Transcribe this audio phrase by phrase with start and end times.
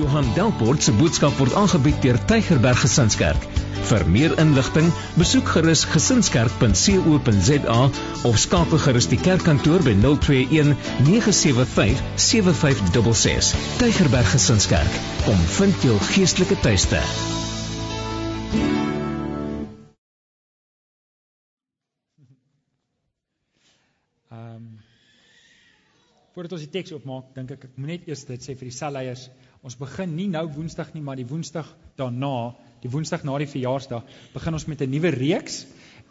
[0.00, 3.42] Johan Delport se boodskap word aangebied deur Tygerberg Gesinskerk.
[3.90, 4.88] Vir meer inligting,
[5.20, 7.80] besoek gerus gesinskerk.co.za
[8.30, 10.72] of skakel gerus die kerkkantoor by 021
[11.08, 12.00] 975
[12.30, 13.52] 7566.
[13.82, 17.04] Tygerberg Gesinskerk, kom vind jou geestelike tuiste.
[26.34, 28.76] Voordat ons die teks oopmaak, dink ek ek moet net eers dit sê vir die
[28.76, 29.26] selleiers.
[29.66, 34.06] Ons begin nie nou Woensdag nie, maar die Woensdag daarna, die Woensdag na die verjaarsdag,
[34.34, 35.66] begin ons met 'n nuwe reeks.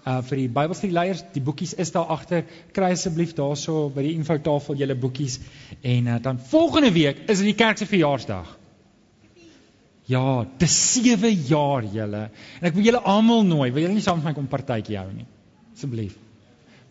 [0.05, 2.45] Uh vir die Bybelstudieleiers, die boekies is daar agter.
[2.71, 5.39] Kry asseblief daarso by die infotafel julle boekies
[5.81, 8.57] en uh, dan volgende week is dit die kerk se verjaarsdag.
[10.05, 12.29] Ja, dis 7 jaar julle.
[12.61, 13.71] En ek wil julle almal nooi.
[13.71, 15.27] Wil julle nie saam met my kom partytjie hou nie?
[15.75, 16.28] Asseblief.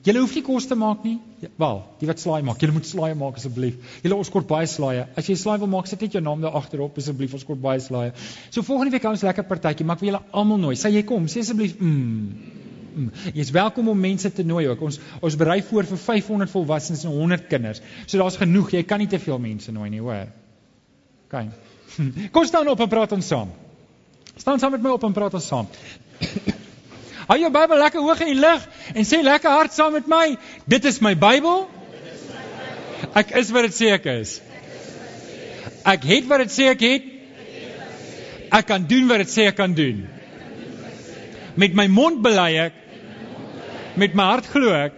[0.09, 1.19] Julle hoef nie kos te maak nie.
[1.43, 3.97] Ja, wel, die wat slaai maak, julle moet slaai maak asseblief.
[4.01, 5.03] Julle ons kort baie slaaie.
[5.21, 7.35] As jy slaai wil maak, sit net jou naam daar agterop asseblief.
[7.37, 8.15] Ons kort baie slaaie.
[8.49, 10.79] So volgende week hou ons lekker partytjie, maar ek wil julle almal nooi.
[10.81, 12.53] Sê jy kom, sê asseblief, mm.
[12.95, 13.09] mm.
[13.37, 14.87] Jy's welkom om mense te nooi ook.
[14.89, 17.85] Ons ons berei voor vir 500 volwassenes en 100 kinders.
[18.07, 18.73] So daar's genoeg.
[18.79, 20.31] Jy kan nie te veel mense nooi nie, hoor.
[21.29, 21.43] OK.
[22.35, 23.53] Kom staan op en praat ons saam.
[24.39, 25.69] Staan saam met my op en praat ons saam.
[27.29, 28.63] Hou jou Bybel lekker hoog in die lug
[28.95, 31.67] en sê lekker hard saam met my, dit is my Bybel.
[33.19, 34.39] Ek is wat dit sê ek is.
[35.89, 37.11] Ek het wat dit sê ek het.
[38.49, 40.07] Ek kan doen wat dit sê ek kan doen.
[41.61, 42.85] Met my mond bely ek
[43.99, 44.97] met my hart glo ek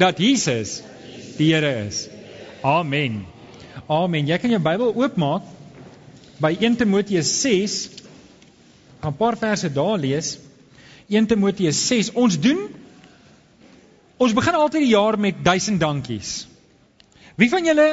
[0.00, 0.80] dat Jesus
[1.38, 2.08] die Here is.
[2.66, 3.22] Amen.
[3.88, 4.28] Amen.
[4.28, 5.48] Jy kan jou Bybel oopmaak
[6.42, 7.82] by 1 Timoteus 6.
[9.02, 10.36] 'n paar verse daar lees.
[11.12, 12.12] 1 Timoteus 6.
[12.18, 12.68] Ons doen
[14.22, 16.32] ons begin altyd die jaar met 1000 dankies.
[17.36, 17.86] Wie van julle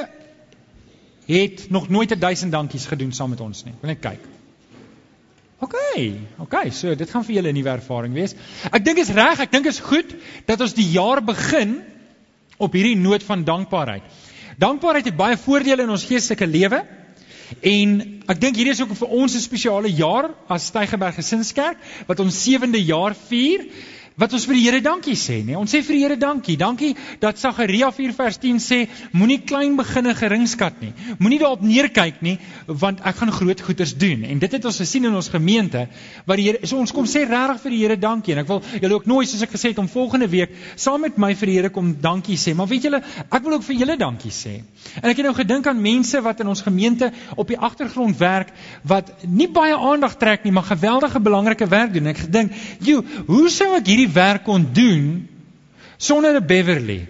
[1.30, 3.74] het nog nooit 1000 dankies gedoen saam met ons nie?
[3.82, 4.28] Wil net kyk.
[5.60, 5.76] OK,
[6.40, 8.36] OK, so dit gaan vir julle 'n nuwe ervaring wees.
[8.72, 11.82] Ek dink is reg, ek dink is goed dat ons die jaar begin
[12.58, 14.04] op hierdie noot van dankbaarheid.
[14.60, 16.86] Dankbaarheid het baie voordele in ons geestelike lewe.
[17.62, 17.94] En
[18.30, 21.78] ek dink hierdie is ook vir ons 'n spesiale jaar as Stygerberg Gesinskerk
[22.08, 23.66] wat ons 7de jaar vier
[24.20, 25.56] wat ons vir die Here dankie sê, nê?
[25.58, 26.58] Ons sê vir die Here dankie.
[26.60, 26.92] Dankie
[27.22, 28.80] dat Sagaria 4 vers 10 sê,
[29.16, 30.92] moenie klein beginne geringskat nie.
[31.20, 32.36] Moenie daarop neerkyk nie,
[32.68, 34.26] want ek gaan groot goeders doen.
[34.28, 35.86] En dit het ons gesien in ons gemeente
[36.28, 38.62] waar die Here, so ons kom sê regtig vir die Here dankie en ek wil
[38.82, 41.56] julle ook nooi soos ek gesê het om volgende week saam met my vir die
[41.60, 42.56] Here kom dankie sê.
[42.58, 44.60] Maar weet julle, ek wil ook vir julle dankie sê.
[45.00, 48.52] En ek het nou gedink aan mense wat in ons gemeente op die agtergrond werk
[48.88, 52.12] wat nie baie aandag trek nie, maar geweldige belangrike werk doen.
[52.12, 52.52] Ek gedink,
[52.84, 55.28] "Jo, hoe sou ek hierdie werk kon doen
[55.98, 57.08] sonder 'n Beverly.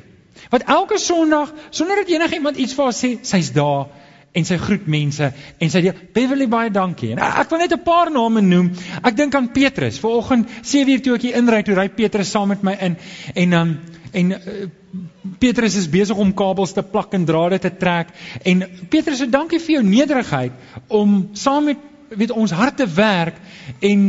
[0.50, 3.88] Wat elke Sondag, sonder dat enigiemand iets vir haar sê, sy's daar
[4.32, 7.12] en sy groet mense en sy sê Beverly baie dankie.
[7.12, 8.72] En ek wil net 'n paar name noem.
[9.04, 10.00] Ek dink aan Petrus.
[10.00, 12.98] Vanoggend 7 uur toe ek hier inry, toe ry Petrus saam met my in
[13.34, 13.80] en dan um,
[14.12, 14.38] en uh,
[15.40, 18.10] Petrus is besig om kabels te plak en drade te trek
[18.44, 20.52] en Petrus sê dankie vir jou nederigheid
[20.88, 21.78] om saam met
[22.10, 23.38] weet ons harte werk
[23.86, 24.06] en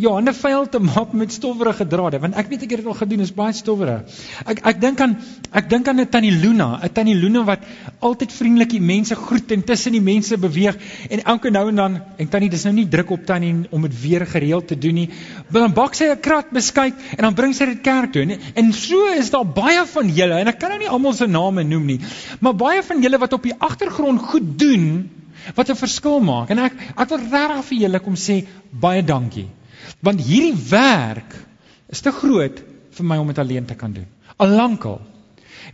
[0.00, 2.94] En 'n vuil te maak met stowwerige drade, want ek weet ek het dit al
[2.94, 4.00] gedoen, is baie stowwerig.
[4.46, 5.18] Ek ek dink aan
[5.52, 7.60] ek dink aan 'n tannie Luna, 'n tannie Luna wat
[8.00, 10.76] altyd vriendelik die mense groet en tussen die mense beweeg
[11.10, 14.00] en elke nou en dan en tannie, dis nou nie druk op tannie om dit
[14.00, 15.10] weer gereeld te doen nie.
[15.50, 18.22] Maar dan bak sy 'n krat beskuit en dan bring sy dit kerk toe.
[18.22, 21.26] En, en so is daar baie van julle en ek kan nou nie almal se
[21.26, 22.00] name noem nie,
[22.40, 25.10] maar baie van julle wat op die agtergrond goed doen
[25.54, 26.50] wat 'n verskil maak.
[26.50, 29.59] En ek ek wil regtig vir julle kom sê baie dankie.
[30.00, 31.36] Want hierdie werk
[31.88, 32.62] is te groot
[32.96, 34.06] vir my om dit alleen te kan doen.
[34.36, 35.00] Al lankal.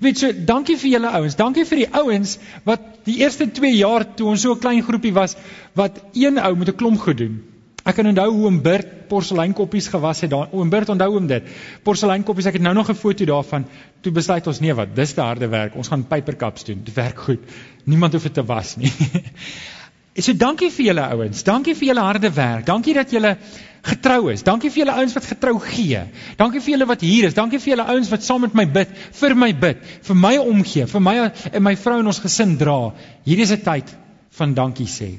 [0.00, 1.36] Weet jy, so, dankie vir julle ouens.
[1.38, 5.12] Dankie vir die ouens wat die eerste 2 jaar toe ons so 'n klein groepie
[5.12, 5.36] was
[5.74, 7.42] wat een ou met 'n klomp gedoen.
[7.86, 10.48] Ek kan onthou hoe oom Bert porseleinkoppies gewas het daar.
[10.50, 11.44] Oom Bert onthou hom dit.
[11.86, 13.66] Porseleinkoppies, ek het nou nog 'n foto daarvan.
[14.00, 15.76] Toe besluit ons nee wat, dis te harde werk.
[15.76, 16.82] Ons gaan papercups doen.
[16.84, 17.40] Dit werk goed.
[17.84, 18.92] Niemand hoef dit te was nie.
[20.16, 21.42] So dankie vir julle ouens.
[21.44, 22.64] Dankie vir julle harde werk.
[22.66, 23.36] Dankie dat julle
[23.84, 24.42] getrou is.
[24.46, 26.00] Dankie vir julle ouens wat getrou gee.
[26.38, 27.36] Dankie vir julle wat hier is.
[27.36, 30.86] Dankie vir julle ouens wat saam met my bid, vir my bid, vir my omgee,
[30.88, 31.14] vir my
[31.52, 32.94] en my vrou en ons gesin dra.
[33.28, 33.92] Hierdie is 'n tyd
[34.38, 35.18] van dankie sê.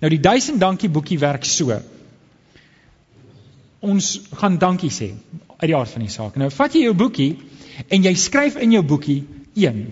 [0.00, 1.80] Nou die 1000 dankie boekie werk so.
[3.80, 5.12] Ons gaan dankie sê
[5.58, 6.36] uit die hart van die saak.
[6.36, 7.38] Nou vat jy jou boekie
[7.88, 9.24] en jy skryf in jou boekie
[9.56, 9.86] 1.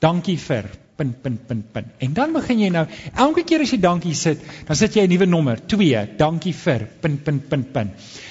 [0.00, 1.86] Dankie vir punt punt punt punt.
[1.98, 2.84] En dan begin jy nou
[3.26, 6.86] elke keer as jy dankie sit, dan sit jy 'n nuwe nommer, 2, dankie vir
[7.00, 7.90] punt punt punt punt.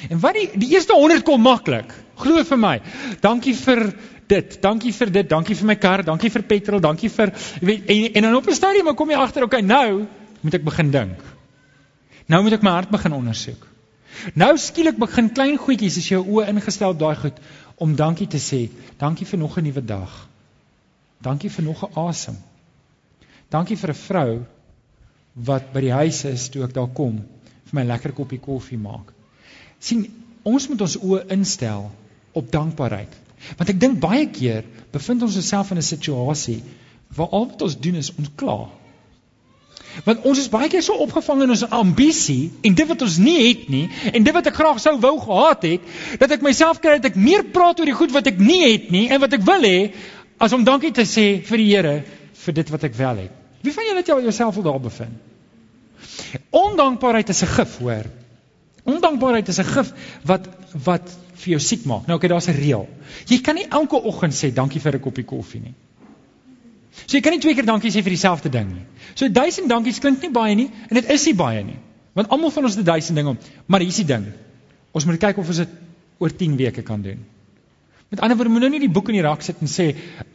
[0.10, 1.94] En wat die die eerste 100 kom maklik.
[2.16, 2.82] Glo vir my.
[3.22, 3.94] Dankie vir
[4.28, 7.90] dit, dankie vir dit, dankie vir my kar, dankie vir petrol, dankie vir jy weet
[7.90, 10.06] en, en dan op 'n stadium kom jy agter, okay, nou
[10.42, 11.20] moet ek begin dink.
[12.28, 13.68] Nou moet ek my hart begin ondersoek.
[14.36, 17.40] Nou skielik begin klein goedjies as jou oë ingestel op daai goed
[17.82, 18.70] om dankie te sê.
[19.00, 20.28] Dankie vir nog 'n nuwe dag.
[21.22, 22.38] Dankie vir nog 'n asem.
[23.54, 24.30] Dankie vir 'n vrou
[25.50, 27.20] wat by die huis is toe ek daar kom
[27.70, 29.14] vir my lekker koppie koffie maak.
[29.80, 30.06] sien,
[30.44, 31.92] ons moet ons oë instel
[32.34, 33.12] op dankbaarheid.
[33.58, 34.64] Want ek dink baie keer
[34.94, 36.62] bevind ons osself in 'n situasie
[37.16, 38.70] waar al wat ons doen is ons kla.
[40.06, 43.38] Want ons is baie keer so opgevang in ons ambisie en dit wat ons nie
[43.48, 45.82] het nie en dit wat ek graag sou wou gehad het,
[46.20, 48.90] dat ek myself kry dat ek meer praat oor die goed wat ek nie het
[48.92, 49.94] nie en wat ek wil hê
[50.40, 52.04] as om dankie te sê vir die Here
[52.46, 53.43] vir dit wat ek wel het.
[53.64, 55.32] Wie van julle het jou jouself al daar bevind?
[56.50, 58.06] Ondankbaarheid is 'n gif, hoor.
[58.84, 59.94] Ondankbaarheid is 'n gif
[60.24, 60.48] wat
[60.84, 62.06] wat vir jou siek maak.
[62.08, 62.88] Nou, okay, daar's 'n reël.
[63.26, 65.74] Jy kan nie elke oggend sê dankie vir 'n koppie koffie nie.
[67.06, 68.86] So jy kan nie twee keer dankie sê vir dieselfde ding nie.
[69.16, 71.80] So duisend dankies klink nie baie nie en dit is nie baie nie.
[72.14, 74.28] Want almal van ons het duisend dinge om, maar hier's die ding.
[74.92, 75.70] Ons moet kyk of ons dit
[76.20, 77.26] oor 10 weke kan doen.
[78.14, 79.88] Met ander woorde, moenie nou die boek in die rak sit en sê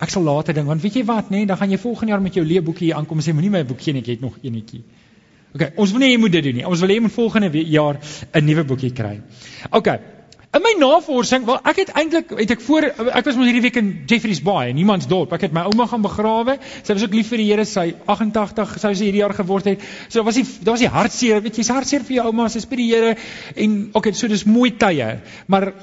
[0.03, 2.23] ek sal later ding, want weet jy wat, nê, nee, dan gaan jy volgende jaar
[2.25, 4.81] met jou leeboekie hier aankom en sê moenie my boekie nie, ek het nog eenetjie.
[5.55, 6.65] OK, ons wil nie jy moet dit doen nie.
[6.67, 8.01] Ons wil hê jy moet volgende jaar
[8.35, 9.21] 'n nuwe boekie kry.
[9.71, 9.89] OK.
[10.57, 13.77] In my navorsing, wel ek het eintlik het ek voor ek was mos hierdie week
[13.77, 15.33] in Jeffreys Bay in Niemands dorp.
[15.33, 16.59] Ek het my ouma gaan begrawe.
[16.83, 19.81] Sy was ook lief vir die Here, sy 88 sou sy hierdie jaar geword het.
[20.09, 22.67] So was die daar was die hartseer, weet jy, jy's hartseer vir jou ouma, sy's
[22.67, 23.17] by die Here
[23.55, 25.21] en okay, so dis mooi tye.
[25.47, 25.75] Maar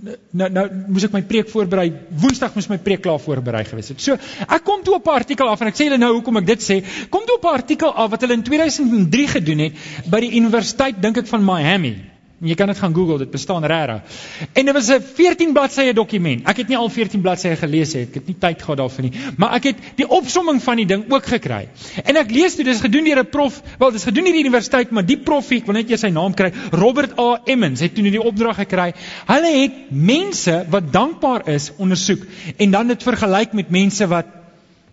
[0.00, 1.88] nou nou moes ek my preek voorberei.
[2.22, 4.00] Woensdag moes my preek klaar voorberei gewees het.
[4.02, 4.16] So
[4.46, 6.60] ek kom toe op 'n artikel af en ek sê julle nou hoekom ek dit
[6.60, 6.82] sê.
[7.10, 9.72] Kom toe op 'n artikel af wat hulle in 2003 gedoen het
[10.10, 12.09] by die Universiteit dink ek van Miami.
[12.40, 14.20] Jy kan dit gaan Google, dit bestaan regtig.
[14.56, 16.48] En dit was 'n 14 bladsye dokument.
[16.48, 18.02] Ek het nie al 14 bladsye gelees nie.
[18.02, 21.04] Ek het nie tyd gehad daarvoor nie, maar ek het die opsomming van die ding
[21.12, 21.68] ook gekry.
[22.04, 24.90] En ek lees dit is gedoen deur 'n prof, wel dis gedoen deur die universiteit,
[24.90, 28.10] maar die prof, ek wil net eers sy naam kry, Robert A Emmons, het toe
[28.10, 28.94] die opdrag gekry.
[29.26, 32.20] Hulle het mense wat dankbaar is ondersoek
[32.56, 34.39] en dan dit vergelyk met mense wat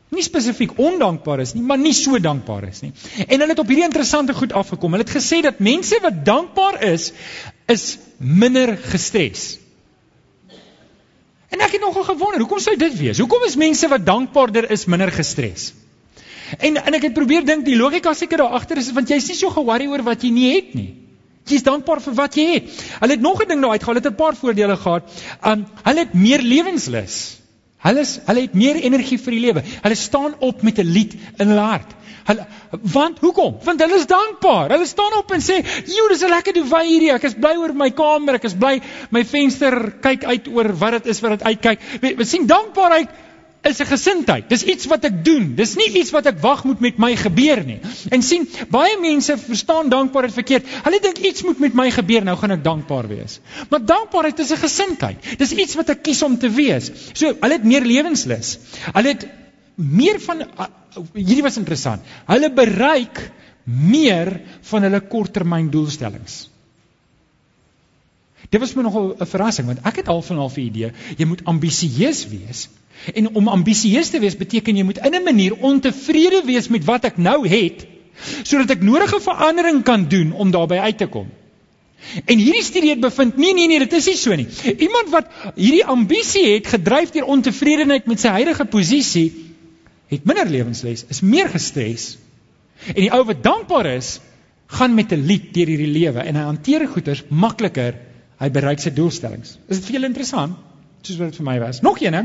[0.10, 2.94] nie spesifiek ondankbaar is nie, maar nie so dankbaar is nie.
[3.28, 4.96] En hulle het op hierdie interessante goed afgekom.
[4.96, 7.12] Hulle het gesê dat mense wat dankbaar is,
[7.68, 9.58] is minder gestres.
[11.52, 13.20] En ek het nogal gewonder, hoekom sou dit wees?
[13.20, 15.72] Hoekom is mense wat dankbaarder is minder gestres?
[16.56, 19.36] En en ek het probeer dink die logika seker daar agter is want jy's nie
[19.36, 20.90] so ge-worry oor wat jy nie het nie.
[21.48, 22.70] Jy's dankbaar vir wat jy het.
[23.02, 25.04] Hulle het nog 'n ding daar uitgehaal, hulle het 'n paar voordele gehad.
[25.44, 27.38] Um hulle het meer lewenslus.
[27.86, 29.64] Hulle is, hulle het meer energie vir die lewe.
[29.84, 31.94] Hulle staan op met 'n lied in hulle hart.
[32.28, 32.46] Hulle
[32.82, 33.60] want hoekom?
[33.64, 34.72] Want hulle is dankbaar.
[34.74, 37.12] Hulle staan op en sê, "Jo, dis 'n lekker duwy hierdie.
[37.14, 38.34] Ek is bly oor my kamer.
[38.34, 38.82] Ek is bly
[39.12, 43.10] my venster kyk uit oor wat dit is wat dit uitkyk." Jy sien dankbaarheid
[43.70, 44.50] is 'n gesindheid.
[44.50, 45.56] Dis iets wat ek doen.
[45.56, 47.80] Dis nie iets wat ek wag moet met my gebeur nie.
[48.10, 50.66] En sien, baie mense verstaan dankbaarheid verkeerd.
[50.84, 53.40] Hulle dink iets moet met my gebeur, nou gaan ek dankbaar wees.
[53.70, 55.18] Maar dankbaarheid is 'n gesindheid.
[55.38, 56.92] Dis iets wat ek kies om te wees.
[57.14, 58.58] So, hulle het meer lewenslus.
[58.94, 59.28] Hulle het
[59.76, 60.44] meer van
[61.14, 62.02] hierdie was interessant.
[62.26, 63.32] Hulle bereik
[63.64, 66.50] meer van hulle korttermyndoelstellings.
[68.50, 71.26] Dit was my nogal 'n verrassing want ek het al van 'n half idee jy
[71.26, 72.70] moet ambisieus wees
[73.14, 77.06] En om ambisieus te wees beteken jy moet in 'n manier ontevrede wees met wat
[77.06, 77.86] ek nou het
[78.44, 81.28] sodat ek nodige verandering kan doen om daarby uit te kom.
[82.26, 84.48] En hierdie studie het bevind nee nee nee dit is nie so nie.
[84.78, 89.28] Iemand wat hierdie ambisie het gedryf deur ontevredenheid met sy huidige posisie
[90.08, 92.16] het minder lewenslus, is meer gestres.
[92.94, 94.20] En die ou wat dankbaar is,
[94.68, 97.96] gaan met 'n lied deur hierdie lewe en hy hanteer goeders makliker,
[98.40, 99.58] hy bereik sy doelstellings.
[99.68, 100.56] Is dit vir julle interessant?
[101.02, 101.82] Soos wat dit vir my was.
[101.82, 102.24] Nog een hè?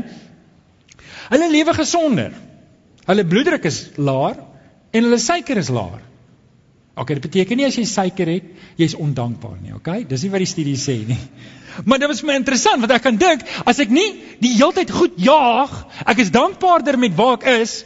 [1.29, 2.33] Hulle lewe gesonder.
[3.07, 4.39] Hulle bloeddruk is laer
[4.93, 6.01] en hulle suiker is laer.
[6.93, 10.03] OK, dit beteken nie as jy suiker het, jy's ondankbaar nie, OK?
[10.09, 11.19] Dis nie wat die studie sê nie.
[11.89, 14.11] Maar dit was my interessant want ek kan dink as ek nie
[14.43, 15.71] die heeltyd goed jaag,
[16.05, 17.79] ek is dankbaarder met waar ek is,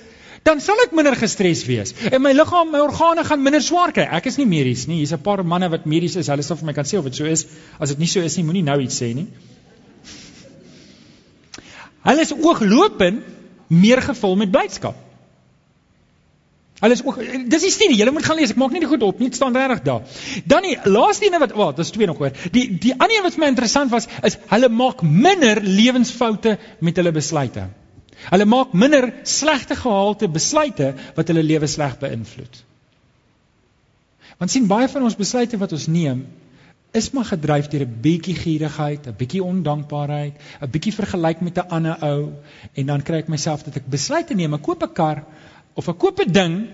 [0.43, 1.93] dan sal ek minder gestres wees.
[2.11, 4.05] En my liggaam, my organe gaan minder swaar kry.
[4.19, 5.01] Ek is nie medies nie.
[5.01, 6.27] Hier's 'n paar manne wat medies is.
[6.27, 7.45] Hulle sal vir my kan sê of dit so is.
[7.79, 9.27] As dit nie so is nie, moenie nou iets sê nie.
[12.07, 13.35] Hulle is ooglopend
[13.67, 15.03] meer gevul met blydskap.
[16.77, 17.17] Hulle is ook
[17.49, 18.53] dis die studie, julle moet gaan lees.
[18.53, 20.19] Ek maak nie dit goed op nie, dit staan regtig daar.
[20.45, 22.35] Dan die laaste ene wat wat, dis twee nog hoor.
[22.53, 27.01] Die die ander een wat vir my interessant was is hulle maak minder lewensfoute met
[27.01, 27.65] hulle besluite.
[28.27, 32.61] Hulle maak minder slegte gehalte besluite wat hulle lewe sleg beïnvloed.
[34.37, 36.27] Want sien baie van ons besluite wat ons neem,
[36.91, 41.69] is maar gedryf deur 'n bietjie gierigheid, 'n bietjie ondankbaarheid, 'n bietjie vergelyk met 'n
[41.69, 42.33] ander ou
[42.73, 45.23] en dan kry ek myself dat ek besluit te neem, ek koop 'n kar
[45.73, 46.67] of ek koop 'n ding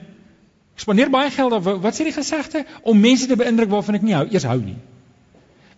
[0.73, 4.05] Ek spandeer baie geld op wat sê die gesegde om mense te beïndruk waarvan ek
[4.07, 4.79] nie hou, eers hou nie.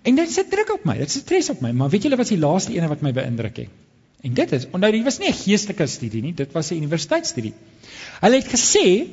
[0.08, 2.30] En dit sit druk op my, dit sit stres op my, maar weet julle wat
[2.30, 3.82] is die laaste ene wat my beïndruk het?
[4.26, 7.54] En dit is, onthou dit was nie 'n geestelike studie nie, dit was 'n universiteitsstudie.
[8.22, 9.08] Hulle het gesê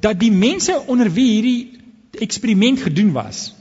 [0.00, 1.70] dat die mense onder wie hierdie
[2.18, 3.54] eksperiment gedoen was,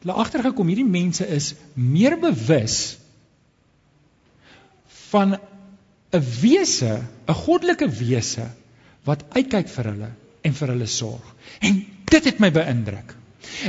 [0.00, 2.96] hulle agtergekom hierdie mense is meer bewus
[5.10, 8.46] van 'n wese, 'n goddelike wese
[9.04, 10.10] wat uitkyk vir hulle
[10.42, 11.34] en vir hulle sorg.
[11.60, 13.14] En dit het my beïndruk.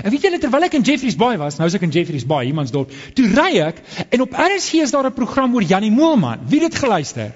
[0.04, 2.46] En weet julle terwyl ek in Jeffreys Bay was, nou is ek in Jeffreys Bay,
[2.48, 6.48] Humansdorp, toe ry ek en op RSG is daar 'n program oor Janie Moelman.
[6.48, 7.34] Wie het dit geluister?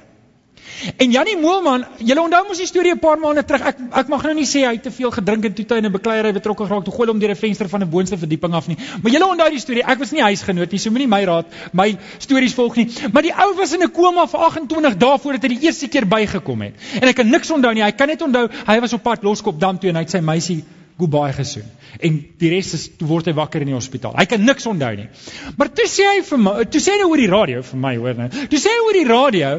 [0.98, 3.62] En Janie Moelman, julle onthou mos die storie 'n paar maande terug.
[3.62, 5.86] Ek ek mag nou nie sê hy het te veel gedrink en toe hy in
[5.86, 8.67] 'n bekleierery betrokke geraak, toe gooi hom deur 'n venster van 'n boonste verdieping af
[8.67, 8.77] nie.
[9.01, 9.84] Maar julle onthou die storie.
[9.84, 12.89] Ek was nie huisgenoot nie, so moenie my raad my stories volg nie.
[13.12, 16.05] Maar die ou was in 'n koma vir 28 dae voordat hy die eerste keer
[16.05, 16.74] bygekom het.
[17.01, 17.84] En ek kan niks onthou nie.
[17.84, 20.20] Hy kan net onthou hy was op pad Loskop dam toe en hy het sy
[20.20, 20.63] meisie
[20.98, 21.67] goodbye gesoen.
[22.00, 24.15] En die res is toe word hy wakker in die hospitaal.
[24.15, 25.08] Hy kan niks onthou nie.
[25.60, 28.17] Maar toe sê hy vir my, toe sê hy oor die radio vir my, hoor
[28.20, 28.27] nou.
[28.51, 29.50] Toe sê hy oor die radio,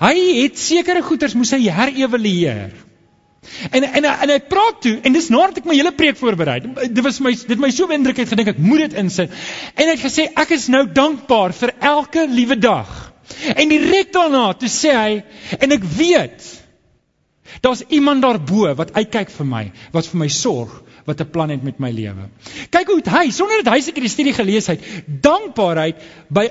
[0.00, 2.74] hy het sekere goeders moes hy herevalueer.
[3.70, 6.58] En en en hy praat toe en dis nadat ek my hele preek voorberei.
[6.88, 9.32] Dit was my dit my so indruk het gedink ek moet dit insit.
[9.74, 12.92] En hy het gesê ek is nou dankbaar vir elke liewe dag.
[13.54, 16.52] En direk daarna toe sê hy en ek weet
[17.60, 19.62] Daar's iemand daarbo wat uitkyk vir my,
[19.94, 20.72] wat vir my sorg,
[21.06, 22.28] wat 'n plan het met my lewe.
[22.70, 25.96] Kyk hoe hy, sonder dat hy seker die studie gelees het, dankbaarheid
[26.28, 26.50] by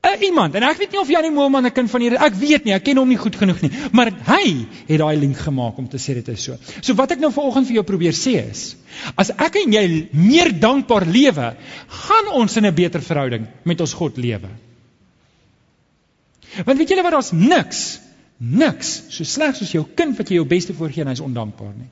[0.00, 0.54] 'n iemand.
[0.54, 2.84] En ek weet nie of Janie Moelman 'n kind van hierdie ek weet nie, ek
[2.84, 6.14] ken hom nie goed genoeg nie, maar hy het daai link gemaak om te sê
[6.14, 6.56] dit is so.
[6.80, 8.76] So wat ek nou vanoggend vir jou probeer sê is,
[9.16, 11.54] as ek en jy meer dankbaar lewe,
[11.88, 14.48] gaan ons in 'n beter verhouding met ons God lewe.
[16.64, 18.00] Want weet julle wat daar's niks
[18.40, 21.90] niks so sleg soos jou kind wat jy jou beste voorgee en hy's ondankbaar nie.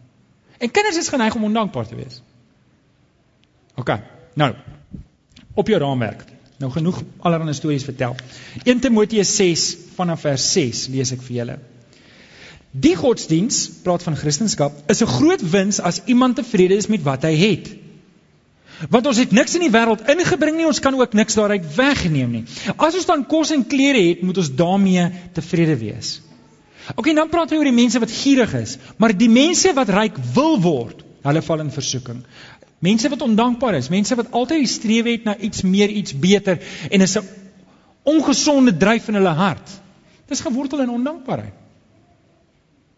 [0.58, 2.22] En kinders is geneig om ondankbaar te wees.
[3.76, 3.90] OK.
[4.34, 4.54] Nou.
[5.54, 6.24] Op jou raamwerk.
[6.58, 8.16] Nou genoeg allerlei stories vertel.
[8.64, 11.58] 1 Timoteus 6 vanaf vers 6 lees ek vir julle.
[12.70, 17.22] Die godsdiens, praat van Christendom, is 'n groot wins as iemand tevrede is met wat
[17.22, 17.70] hy het.
[18.90, 22.30] Want ons het niks in die wêreld ingebring nie, ons kan ook niks daaruit wegneem
[22.30, 22.44] nie.
[22.76, 26.20] As ons dan kos en klere het, moet ons daarmee tevrede wees.
[26.94, 30.16] OK, dan praat hy oor die mense wat gierig is, maar die mense wat ryk
[30.34, 32.22] wil word, hulle val in versoeking.
[32.78, 36.60] Mense wat ondankbaar is, mense wat altyd die strewe het na iets meer, iets beter
[36.90, 37.26] en is 'n
[38.02, 39.70] ongesonde dryf in hulle hart.
[40.26, 41.52] Dis gewortel in ondankbaarheid.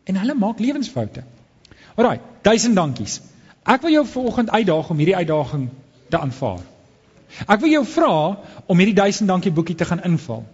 [0.04, 1.22] En hulle maak lewensfoute.
[1.94, 3.20] Alraai, duisend dankies.
[3.64, 5.68] Ek wil jou vanoggend uitdaag om hierdie uitdaging
[6.08, 6.62] te aanvaar.
[7.46, 8.14] Ek wil jou vra
[8.66, 10.44] om hierdie duisend dankie boekie te gaan invul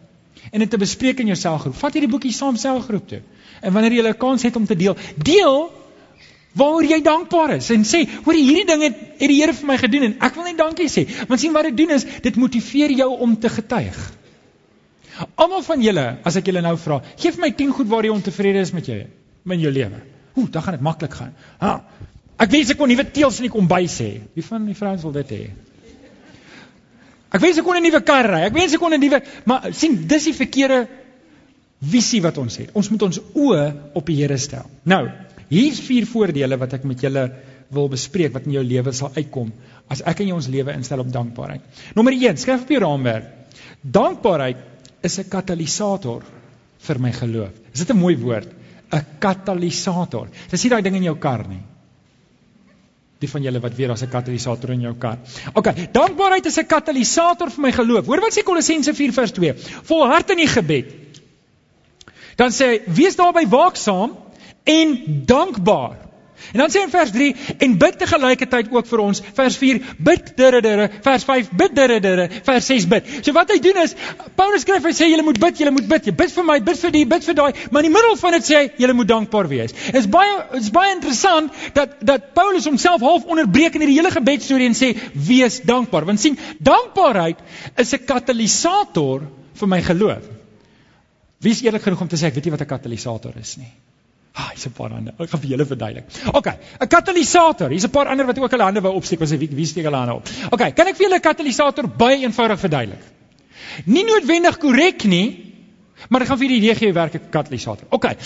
[0.52, 1.74] en dit te bespreek in jou selgroep.
[1.74, 3.22] Vat hierdie boekie saam selgroep toe.
[3.62, 5.72] En wanneer jy 'n kans het om te deel, deel
[6.56, 9.76] waaroor jy dankbaar is en sê, "Hoor, hierdie ding het, het die Here vir my
[9.76, 12.90] gedoen en ek wil net dankie sê." Want sien wat dit doen is, dit motiveer
[12.90, 14.12] jou om te getuig.
[15.34, 18.10] Almal van julle, as ek julle nou vra, gee vir my 10 goed waar jy
[18.10, 18.98] ontevrede is met jou
[19.46, 20.00] in jou lewe.
[20.36, 21.32] Ooh, dan gaan dit maklik gaan.
[21.60, 21.80] Ha.
[22.36, 24.10] Ek wens ek kon nuwe teels in die kombuis hê.
[24.34, 25.42] Wie van die vrouens wil dit hê?
[27.32, 28.42] Ek wens ek kon 'n nuwe kar ry.
[28.46, 30.86] Ek wens ek kon 'n nuwe maar sien, dis die verkeerde
[31.80, 32.70] visie wat ons het.
[32.74, 34.68] Ons moet ons oë op die Here stel.
[34.84, 35.08] Nou,
[35.48, 37.30] hier's vier voordele wat ek met julle
[37.70, 39.52] wil bespreek wat in jou lewe sal uitkom
[39.90, 41.62] as ek in jou ons lewe instel op dankbaarheid.
[41.94, 43.30] Nommer 1, skryf op jou raamwerk.
[43.82, 44.56] Dankbaarheid
[45.06, 46.22] is 'n katalisator
[46.86, 47.52] vir my geloof.
[47.72, 48.48] Is dit 'n mooi woord?
[48.92, 50.28] 'n Katalisator.
[50.50, 51.62] Dis nie daai ding in jou kar nie.
[53.20, 55.18] Die van julle wat weet daar's 'n katalisator in jou kar.
[55.54, 58.06] OK, dankbaarheid is 'n katalisator vir my geloof.
[58.06, 59.54] Hoor wat sê Kolossense 4 vers 2.
[59.82, 60.94] Volhard in die gebed.
[62.36, 64.16] Dan sê hy: "Wees daarby waaksaam
[64.66, 66.06] en dankbaar."
[66.52, 69.20] En dan sê in vers 3 en bid te gelyketyd ook vir ons.
[69.34, 73.08] Vers 4 bid dirre vers 5 bid dirre vers 6 bid.
[73.20, 73.94] So wat hy doen is
[74.38, 76.10] Paulus skryf hy sê julle moet bid, julle moet bid.
[76.10, 78.36] Jy bid vir my, bid vir die, bid vir daai, maar in die middel van
[78.36, 79.74] dit sê hy julle moet dankbaar wees.
[79.96, 84.70] Is baie is baie interessant dat dat Paulus homself half onderbreek in hierdie hele gebedstorie
[84.70, 84.92] en sê
[85.28, 86.06] wees dankbaar.
[86.08, 87.42] Want sien, dankbaarheid
[87.82, 90.22] is 'n katalisator vir my geloof.
[91.40, 93.72] Wie is eerlik genoeg om te sê ek weet nie wat 'n katalisator is nie.
[94.36, 95.14] Ah, hier's 'n paar ander.
[95.18, 96.04] Ek gaan vir julle verduidelik.
[96.32, 96.46] OK,
[96.80, 97.70] 'n katalisator.
[97.70, 99.96] Hier's 'n paar ander wat ook hulle hande wou opsteek, was wie wie steek hulle
[99.96, 100.28] hande op?
[100.50, 103.02] OK, kan ek vir julle 'n katalisator baie eenvoudig verduidelik?
[103.86, 105.54] Nie noodwendig korrek nie,
[106.08, 107.86] maar ek gaan vir julle idee gee werk 'n katalisator.
[107.90, 108.16] OK.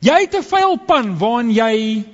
[0.00, 2.04] Jy het 'n vuil pan waarin jy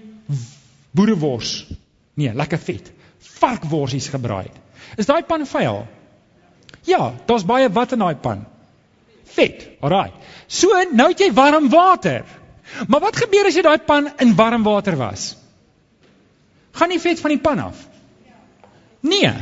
[0.90, 1.66] boerewors.
[2.14, 2.92] Nee, lekker vet.
[3.18, 4.56] Varkworsies gebraai het.
[4.96, 5.86] Is daai pan vuil?
[6.84, 8.46] Ja, daar's baie wat in daai pan.
[9.24, 9.68] Vet.
[9.80, 10.12] Alraai.
[10.46, 12.24] So, nou het jy warm water.
[12.87, 15.37] Maar wat gebeur as jy daai pan in warm water was?
[16.78, 17.76] Gaan die vet van die pan af?
[19.00, 19.32] Nee.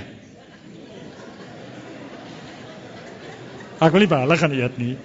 [3.76, 4.96] Ek wil nie by hulle gaan eet nie.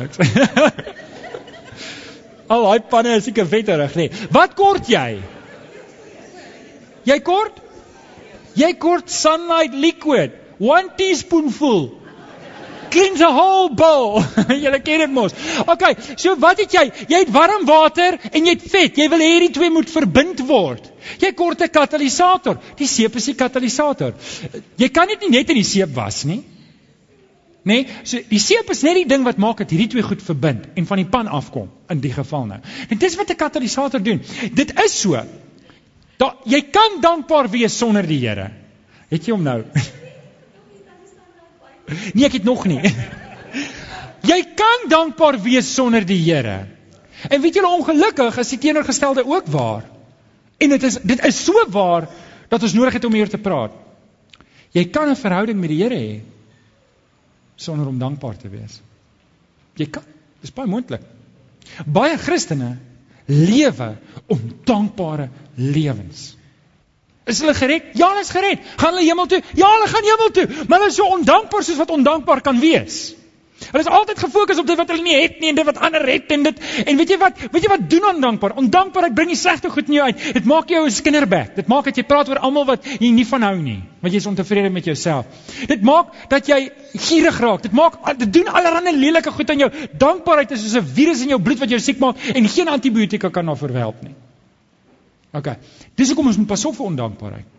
[2.50, 4.06] Al daai panne is seker vetterig, nê.
[4.32, 5.20] Wat kort jy?
[7.06, 7.60] Jy kort?
[8.58, 11.99] Jy kort sunlight liquid, 1 teaspoonful.
[12.90, 14.22] Cleans a whole bowl.
[14.64, 15.34] jy ken dit mos.
[15.66, 16.86] Okay, so wat het jy?
[17.10, 18.96] Jy het warm water en jy het vet.
[18.98, 20.88] Jy wil hê hierdie twee moet verbind word.
[21.22, 22.58] Jy kort 'n katalisator.
[22.76, 24.14] Die seep is die katalisator.
[24.76, 26.42] Jy kan dit nie net in die seep was nie.
[27.62, 30.70] Nee, so die seep is net die ding wat maak dat hierdie twee goed verbind
[30.80, 32.60] en van die pan afkom in die geval nou.
[32.88, 34.22] En dis wat 'n katalisator doen.
[34.54, 35.20] Dit is so.
[36.16, 38.50] Da jy kan dankbaar wees sonder die Here.
[39.10, 39.64] Het jy hom nou?
[42.14, 42.80] Nee, ek het nog nie.
[44.30, 46.66] Jy kan dankbaar wees sonder die Here.
[47.28, 49.84] En weet julle ongelukkig is die teenoorgestelde ook waar.
[50.60, 52.08] En dit is dit is so waar
[52.48, 53.72] dat ons nodig het om hier te praat.
[54.72, 56.20] Jy kan 'n verhouding met die Here hê
[57.56, 58.80] sonder om dankbaar te wees.
[59.76, 60.02] Jy kan,
[60.40, 61.02] dis baie moontlik.
[61.86, 62.78] Baie Christene
[63.26, 66.36] lewe om dankbare lewens.
[67.30, 67.94] Is hulle gered?
[67.94, 68.66] Ja, hulle is gered.
[68.76, 69.40] Gaan hulle hemel toe?
[69.54, 70.46] Ja, hulle gaan hemel toe.
[70.66, 73.00] Maar hulle is so ondankbaar soos wat ondankbaar kan wees.
[73.60, 76.04] Hulle is altyd gefokus op dit wat hulle nie het nie en dit wat ander
[76.08, 77.42] het en dit en weet jy wat?
[77.52, 78.54] Weet jy wat doen ondankbaar?
[78.62, 80.22] Ondankbaarheid bring die slegte goed in jou uit.
[80.38, 81.54] Dit maak jou 'n skinnerbek.
[81.56, 84.20] Dit maak dat jy praat oor almal wat jy nie van hou nie, want jy
[84.20, 85.26] is ontevrede met jouself.
[85.66, 87.62] Dit maak dat jy gierig raak.
[87.62, 89.70] Dit maak dit doen allerlei lelike goed aan jou.
[89.92, 93.28] Dankbaarheid is soos 'n virus in jou bloed wat jou siek maak en geen antibiotika
[93.28, 94.14] kan daarvoor help nie.
[95.32, 95.48] OK.
[95.94, 97.58] Dis hoekom ons moet pas op vir ondankbaarheid.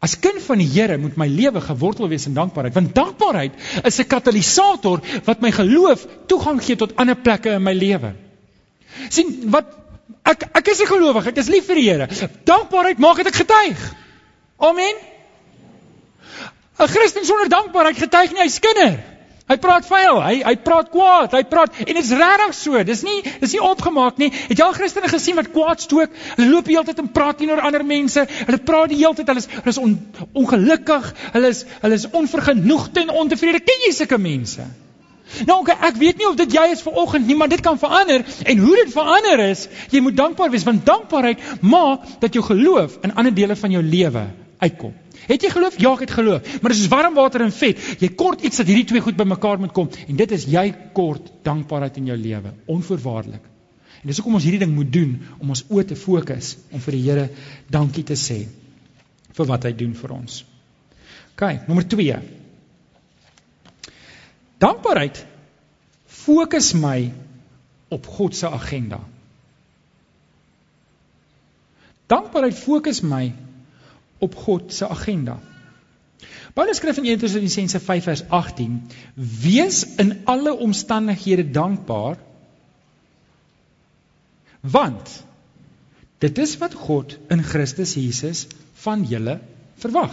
[0.00, 3.52] As kind van die Here moet my lewe gewortel wees in dankbaarheid, want dankbaarheid
[3.84, 8.14] is 'n katalisator wat my geloof toegang gee tot ander plekke in my lewe.
[9.08, 9.66] sien wat
[10.24, 12.08] ek ek is 'n gelowige, ek is lief vir die Here.
[12.44, 13.94] Dankbaarheid maak dit ek getuig.
[14.58, 14.96] Amen.
[16.80, 19.19] 'n Christen sonder dankbaarheid getuig nie hy skinder.
[19.50, 22.82] Hy praat vuil, hy hy praat kwaad, hy praat en dit is regtig so.
[22.86, 24.28] Dis nie dis nie opgemaak nie.
[24.30, 26.12] Het jy al Christene gesien wat kwaad stook?
[26.36, 28.22] Hulle loop die hele tyd en praat teenoor ander mense.
[28.46, 29.96] Hulle praat die hele tyd, hulle is hulle is on,
[30.38, 33.64] ongelukkig, hulle is hulle is onvergenoegd en ontevrede.
[33.66, 34.68] Ken jy sulke mense?
[35.46, 38.22] Nou okay, ek weet nie of dit jy is vanoggend nie, maar dit kan verander
[38.22, 42.98] en hoe dit verander is, jy moet dankbaar wees want dankbaarheid maak dat jou geloof
[43.06, 44.26] in ander dele van jou lewe
[44.62, 44.94] uitkom.
[45.26, 45.76] Het jy geloof?
[45.80, 46.48] Ja, ek het geloof.
[46.62, 47.80] Maar dis soos warm water en vet.
[48.00, 51.32] Jy kort iets dat hierdie twee goed bymekaar moet kom en dit is jy kort
[51.46, 53.44] dankbaarheid in jou lewe, onvoorwaardelik.
[54.00, 56.96] En dis hoekom ons hierdie ding moet doen om ons oë te fokus om vir
[56.96, 57.26] die Here
[57.68, 58.42] dankie te sê
[59.36, 60.40] vir wat hy doen vir ons.
[61.34, 62.16] OK, nommer 2.
[64.60, 65.20] Dankbaarheid
[66.20, 67.10] fokus my
[67.92, 69.00] op God se agenda.
[72.10, 73.30] Dankbaarheid fokus my
[74.20, 75.38] op God se agenda.
[76.54, 78.80] Paulus skryf in 1 Tessalonisense 5 vers 18:
[79.14, 82.18] Wees in alle omstandighede dankbaar
[84.60, 85.12] want
[86.20, 88.46] dit is wat God in Christus Jesus
[88.82, 89.38] van julle
[89.80, 90.12] verwag.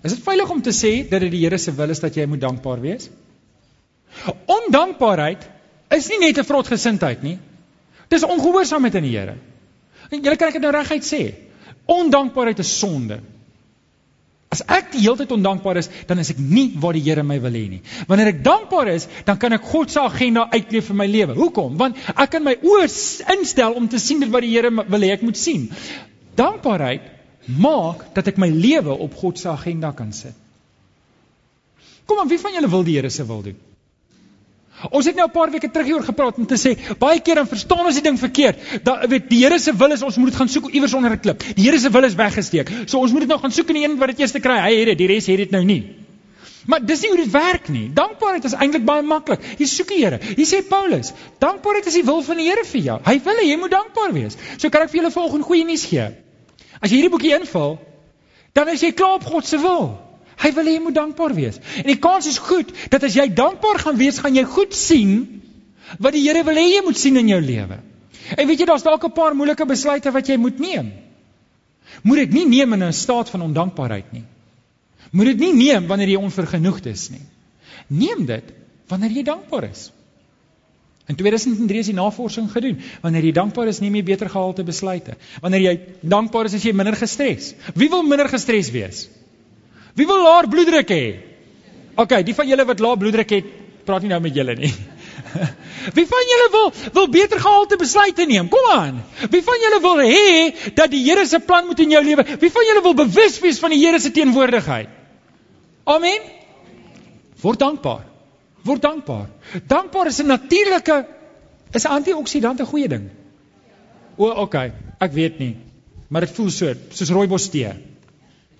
[0.00, 2.24] Is dit veilig om te sê dat dit die Here se wil is dat jy
[2.30, 3.10] moet dankbaar wees?
[4.46, 5.44] Ondankbaarheid
[5.96, 7.38] is nie net 'n vrotgesindheid nie.
[8.08, 9.36] Dis ongehoorsaamheid aan die Here.
[10.10, 11.34] En jy kan dit nou reguit sê.
[11.86, 13.20] Ondankbaarheid is sonde.
[14.52, 17.38] As ek die hele tyd ondankbaar is, dan is ek nie waar die Here my
[17.42, 17.80] wil hê nie.
[18.08, 21.34] Wanneer ek dankbaar is, dan kan ek God se agenda uitleef vir my lewe.
[21.38, 21.74] Hoekom?
[21.80, 22.86] Want ek kan my oë
[23.36, 25.68] instel om te sien wat die Here wil hê ek moet sien.
[26.38, 27.12] Dankbaarheid
[27.58, 30.34] maak dat ek my lewe op God se agenda kan sit.
[32.06, 33.58] Kom aan, wie van julle wil die Here se wil doen?
[34.90, 37.46] Ons het nou 'n paar weke terug hieroor gepraat om te sê baie keer dan
[37.46, 38.58] verstaan ons die ding verkeerd.
[38.84, 41.20] Dat weet die Here se wil is ons moet dit gaan soek iewers onder 'n
[41.20, 41.42] klip.
[41.54, 42.70] Die Here se wil is weggesteek.
[42.86, 44.60] So ons moet dit nou gaan soek in die een wat dit eers te kry.
[44.60, 45.96] Hy het dit, die res het dit nou nie.
[46.66, 47.90] Maar dis nie hoe dit werk nie.
[47.94, 49.40] Dankbaarheid is eintlik baie maklik.
[49.58, 50.18] Jy soek die Here.
[50.36, 52.98] Hier sê Paulus, dankbaarheid is die wil van die Here vir jou.
[53.06, 54.36] Hy wil hê jy moet dankbaar wees.
[54.58, 56.08] So kan ek vir julle volgende goeie nuus gee.
[56.80, 57.78] As jy hierdie boekie invul,
[58.52, 60.05] dan is jy klaar op God se wil.
[60.36, 61.58] Hy wil hê jy moet dankbaar wees.
[61.80, 65.42] En die kans is goed dat as jy dankbaar gaan wees, gaan jy goed sien
[66.02, 67.80] wat die Here wil hê jy moet sien in jou lewe.
[68.36, 70.92] En weet jy daar's dalk 'n paar moeilike besluite wat jy moet neem.
[72.02, 74.24] Moet dit nie neem in 'n staat van ondankbaarheid nie.
[75.12, 77.24] Moet dit nie neem wanneer jy onvergenoegd is nie.
[77.88, 78.52] Neem dit
[78.88, 79.92] wanneer jy dankbaar is.
[81.06, 82.80] In 2003 is die navorsing gedoen.
[83.02, 85.14] Wanneer jy dankbaar is, neem jy beter gehalte besluite.
[85.40, 87.54] Wanneer jy dankbaar is, is jy minder gestres.
[87.74, 89.06] Wie wil minder gestres wees?
[89.96, 91.04] Wie wil laer bloeddruk hê?
[91.96, 93.48] OK, die van julle wat laer bloeddruk het,
[93.88, 94.72] praat nie nou met julle nie.
[95.96, 98.48] Wie van julle wil wil beter gehalte besluite neem?
[98.52, 98.98] Kom aan.
[99.30, 102.24] Wie van julle wil hê dat die Here se plan moet in jou lewe?
[102.42, 104.90] Wie van julle wil bewus wees van die Here se teenwoordigheid?
[105.86, 106.26] Amen.
[107.42, 108.04] Word dankbaar.
[108.66, 109.28] Word dankbaar.
[109.70, 111.06] Dankbaar is 'n natuurlike
[111.72, 113.10] is 'n antioksidant 'n goeie ding.
[114.16, 114.72] O, okay.
[114.98, 115.56] Ek weet nie.
[116.08, 117.72] Maar dit voel so, soos rooibos tee.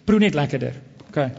[0.04, 0.74] Proe net lekkerder.
[1.16, 1.32] Okay.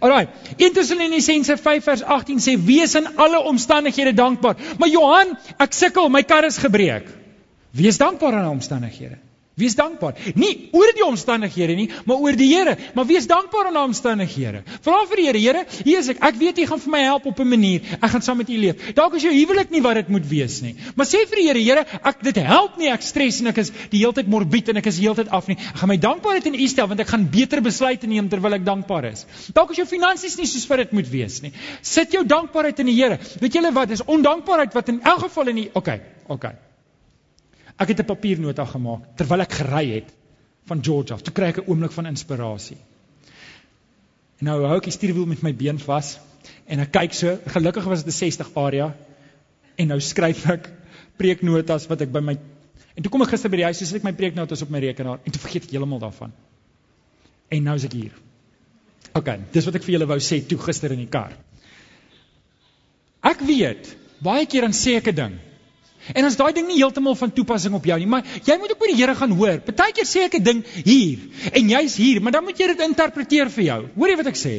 [0.00, 0.28] Alraai.
[0.56, 4.56] 1 Tessalonisense 5 vers 18 sê wees in alle omstandighede dankbaar.
[4.78, 7.10] Maar Johan, ek sukkel, my kar is gebreek.
[7.76, 9.20] Wees dankbaar aan omstandighede.
[9.52, 10.16] Wees dankbaar.
[10.32, 12.72] Nie oor die omstandighede nie, maar oor die Here.
[12.96, 14.62] Maar wees dankbaar aan die omstandighede.
[14.80, 16.22] Vra vir die Here, Here, hier is ek.
[16.24, 17.82] Ek weet U gaan vir my help op 'n manier.
[18.00, 18.94] Ek gaan saam met U leef.
[18.96, 20.74] Dalk is jou huwelik nie wat dit moet wees nie.
[20.96, 22.88] Maar sê vir die Here, Here, ek dit help nie.
[22.88, 25.28] Ek stres en ek is die hele tyd morbied en ek is die hele tyd
[25.28, 25.56] af nie.
[25.56, 28.64] Ek gaan my dankbaarheid in U stel want ek gaan beter besluite neem terwyl ek
[28.64, 29.26] dankbaar is.
[29.52, 31.52] Dalk is jou finansies nie soos wat dit moet wees nie.
[31.82, 33.18] Sit jou dankbaarheid in die Here.
[33.40, 33.88] Weet julle wat?
[33.88, 36.71] Dis ondankbaarheid wat in elk geval in die Okay, okay.
[37.78, 40.12] Ek het 'n papiernota gemaak terwyl ek gery het
[40.66, 41.16] van Georgia.
[41.16, 42.78] Toe kry ek 'n oomblik van inspirasie.
[44.38, 46.18] En nou hou ek die stuurwiel met my been vas
[46.66, 48.94] en ek kyk so, gelukkig was dit 'n 60 area
[49.76, 50.70] en nou skryf ek
[51.16, 52.38] preeknotas wat ek by my
[52.92, 55.22] En toe kom ek gister by die huis, sit ek my preeknotas op my rekenaar
[55.24, 56.34] en toe vergeet ek heeltemal daarvan.
[57.52, 58.12] En nou is ek hier.
[59.16, 61.32] OK, dis wat ek vir julle wou sê toe gister in die kar.
[63.24, 63.88] Ek weet,
[64.24, 65.34] baie keer dan sê ek 'n ding
[66.14, 68.82] En as daai ding nie heeltemal van toepassing op jou nie, maar jy moet ook
[68.82, 69.58] by die Here gaan hoor.
[69.66, 71.18] Partykeer sê ek 'n ding hier
[71.52, 73.80] en jy's hier, maar dan moet jy dit interpreteer vir jou.
[73.96, 74.54] Hoor jy wat ek sê?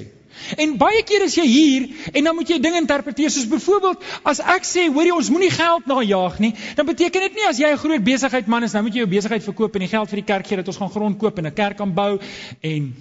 [0.58, 4.40] En baie keer is jy hier en dan moet jy dinge interpreteer soos byvoorbeeld as
[4.40, 7.70] ek sê hoor jy ons moenie geld najag nie dan beteken dit nie as jy
[7.70, 10.22] 'n groot besigheid man is dan moet jy jou besigheid verkoop en die geld vir
[10.22, 12.20] die kerk gee dat ons gaan grond koop en 'n kerk kan bou
[12.62, 12.94] en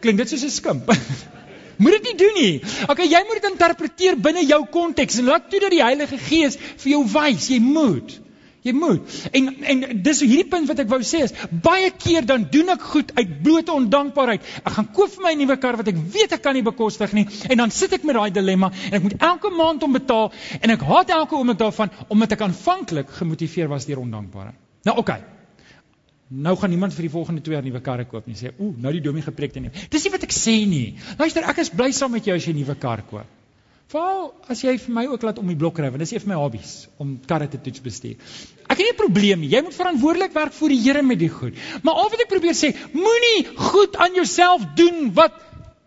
[0.00, 0.90] klink dit soos 'n skimp
[1.76, 2.52] Moet dit nie doen nie.
[2.88, 6.56] Okay, jy moet dit interpreteer binne jou konteks en laat toe dat die Heilige Gees
[6.56, 7.50] vir jou wys.
[7.52, 8.16] Jy moet.
[8.66, 9.12] Jy moet.
[9.36, 12.88] En en dis hierdie punt wat ek wou sê is baie keer dan doen ek
[12.94, 14.48] goed uit blote ondankbaarheid.
[14.64, 17.12] Ek gaan koop vir my 'n nuwe kar wat ek weet ek kan nie bekostig
[17.12, 20.32] nie en dan sit ek met daai dilemma en ek moet elke maand om betaal
[20.60, 24.58] en ek haat elke oomblik daarvan omdat ek aanvanklik gemotiveer was deur ondankbaarheid.
[24.84, 25.10] Nou oké.
[25.10, 25.35] Okay.
[26.28, 28.34] Nou gaan niemand vir die volgende 2 jaar nuwe karre koop nie.
[28.34, 30.96] Sê, "Ooh, nou die domie gepreek te neem." Dis nie wat ek sê nie.
[31.18, 33.26] Luister, ek is bly saam met jou as jy 'n nuwe kar koop.
[33.88, 36.28] Val as jy vir my ook laat om die blok ry, want dis een van
[36.28, 38.16] my hobbies om karre te toets bestuur.
[38.68, 39.48] Ek het nie 'n probleem nie.
[39.48, 41.54] Jy moet verantwoordelik werk vir die Here met die goed.
[41.82, 45.32] Maar al wat ek probeer sê, moenie goed aan jouself doen wat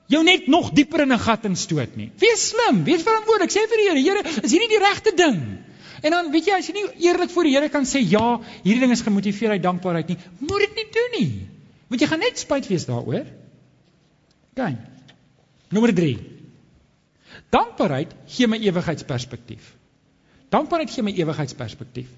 [0.07, 2.11] jou net nog dieper in 'n gat instoot nie.
[2.17, 3.51] Wees slim, wees verantwoordelik.
[3.51, 5.59] Sê vir die Here, Here, is hierdie die regte ding?
[6.01, 8.81] En dan weet jy as jy nie eerlik voor die Here kan sê ja, hierdie
[8.83, 11.31] ding is gemotiveer uit dankbaarheid nie, moet dit nie doen nie.
[11.89, 13.27] Want jy gaan net spyt wees daaroor.
[14.59, 14.77] Gaan.
[15.73, 16.13] Nommer 3.
[17.53, 19.73] Dankbaarheid gee my ewigheidsperspektief.
[20.53, 22.09] Dankbaarheid gee my ewigheidsperspektief.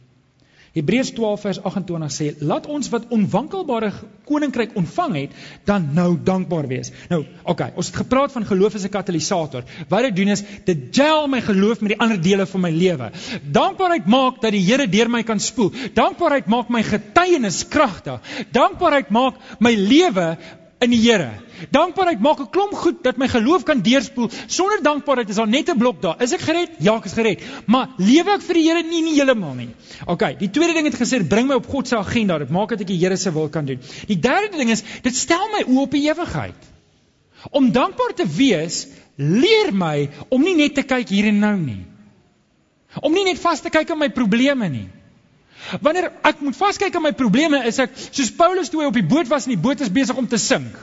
[0.71, 3.91] Hebreërs 12 vers 28 sê: "Laat ons wat onwankelbare
[4.23, 5.31] koninkryk ontvang het,
[5.67, 9.63] dan nou dankbaar wees." Nou, okay, ons het gepraat van geloof as 'n katalisator.
[9.89, 13.11] Wat dit doen is dit gel my geloof met die ander dele van my lewe.
[13.51, 15.71] Dankbaarheid maak dat die Here deur my kan spoel.
[15.93, 18.21] Dankbaarheid maak my getuienis kragtig.
[18.51, 20.37] Dankbaarheid maak my lewe
[20.81, 21.29] in die Here.
[21.69, 24.29] Dankbaarheid maak 'n klomp goed dat my geloof kan deurspoel.
[24.47, 26.21] Sonder dankbaarheid is daar net 'n blok daar.
[26.21, 26.71] Is ek gered?
[26.79, 27.41] Ja, ek is gered.
[27.65, 29.69] Maar lewe ek vir die Here nie nie heeltemal nie.
[30.05, 32.37] OK, die tweede ding het gesê bring my op God se agenda.
[32.37, 33.79] Dit maak dat ek die Here se wil kan doen.
[34.07, 36.69] Die derde ding is dit stel my oë op die ewigheid.
[37.51, 41.85] Om dankbaar te wees, leer my om nie net te kyk hier en nou nie.
[43.01, 44.89] Om nie net vas te kyk op my probleme nie.
[45.81, 49.07] Wanneer ek moet vaskyk aan my probleme, is ek soos Paulus toe hy op die
[49.07, 50.75] boot was en die boot is besig om te sink.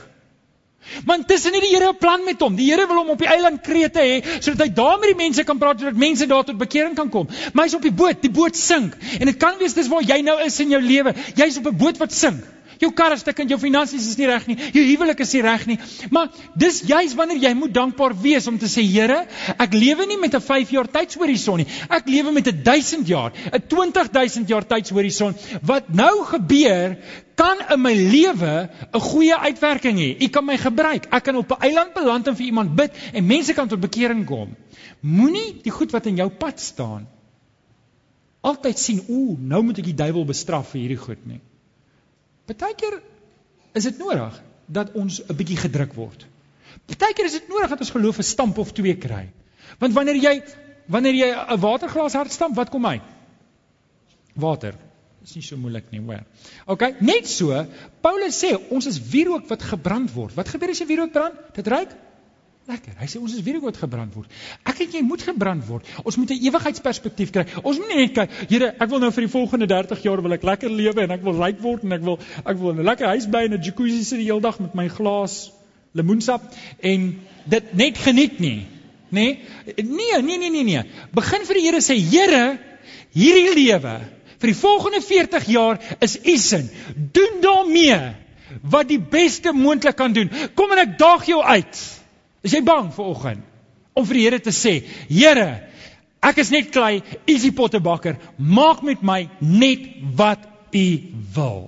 [1.05, 2.55] Want tussen nie die Here 'n plan met hom.
[2.55, 5.43] Die Here wil hom op die eiland Krete hê sodat hy daar met die mense
[5.43, 7.27] kan praat sodat mense daar tot bekering kan kom.
[7.53, 8.95] Maar hy's op die boot, die boot sink.
[9.19, 11.13] En dit kan wees dis waar jy nou is in jou lewe.
[11.35, 12.43] Jy's op 'n boot wat sink.
[12.79, 14.55] Jou kar is stuk en jou finansies is nie reg nie.
[14.75, 15.77] Jou huwelik is nie reg nie.
[16.15, 19.25] Maar dis juis wanneer jy moet dankbaar wees om te sê Here,
[19.59, 21.67] ek lewe nie met 'n 5 jaar tydshorison nie.
[21.89, 25.35] Ek lewe met 'n 1000 jaar, 'n 20000 jaar tydshorison.
[25.61, 26.97] Wat nou gebeur
[27.35, 30.23] kan in my lewe 'n goeie uitwerking hê.
[30.23, 31.05] U kan my gebruik.
[31.11, 34.25] Ek kan op 'n eiland beland en vir iemand bid en mense kan tot bekering
[34.25, 34.55] kom.
[35.01, 37.07] Moenie die goed wat in jou pad staan
[38.41, 41.41] altyd sien, ooh, nou moet ek die duiwel bestraf vir hierdie goed nie.
[42.49, 42.97] Partykeer
[43.77, 46.25] is dit nodig dat ons 'n bietjie gedruk word.
[46.89, 49.29] Partykeer is dit nodig dat ons geloof 'n stamp of twee kry.
[49.79, 50.43] Want wanneer jy
[50.87, 53.01] wanneer jy 'n waterglas hard stamp, wat kom uit?
[54.33, 54.73] Water.
[55.21, 56.23] Dis nie so moeilik nie, hoor.
[56.65, 57.65] OK, net so,
[58.01, 60.33] Paulus sê ons is wierook wat gebrand word.
[60.33, 61.35] Wat gebeur as jy wierook brand?
[61.53, 61.89] Dit ruik
[62.69, 62.93] Lekker.
[62.99, 64.33] Hy sê ons is weer goed gebrand word.
[64.69, 65.87] Ek en jy moet gebrand word.
[66.03, 67.45] Ons moet 'n ewigheidsperspektief kry.
[67.63, 70.43] Ons moet net kyk, Here, ek wil nou vir die volgende 30 jaar wil ek
[70.43, 73.25] lekker lewe en ek wil ryk word en ek wil ek wil 'n lekker huis
[73.25, 75.51] bly en 'n jacuzzi sit die hele dag met my glas
[75.93, 76.41] lemoensap
[76.79, 78.67] en dit net geniet nie.
[79.11, 79.39] Nê?
[79.75, 80.83] Nee, nee, nee, nee, nee.
[81.11, 82.59] Begin vir die Here sê, Here,
[83.13, 83.99] hierdie lewe
[84.39, 86.69] vir die volgende 40 jaar is u sin.
[86.95, 88.13] Doen daarmee
[88.61, 90.29] wat die beste moontlik kan doen.
[90.53, 91.98] Kom en ek daag jou uit.
[92.43, 93.45] Is jy bang vir oggend
[93.97, 95.49] om vir die Here te sê, Here,
[96.23, 100.87] ek is net klei, u is die pottebakker, maak met my net wat u
[101.35, 101.67] wil.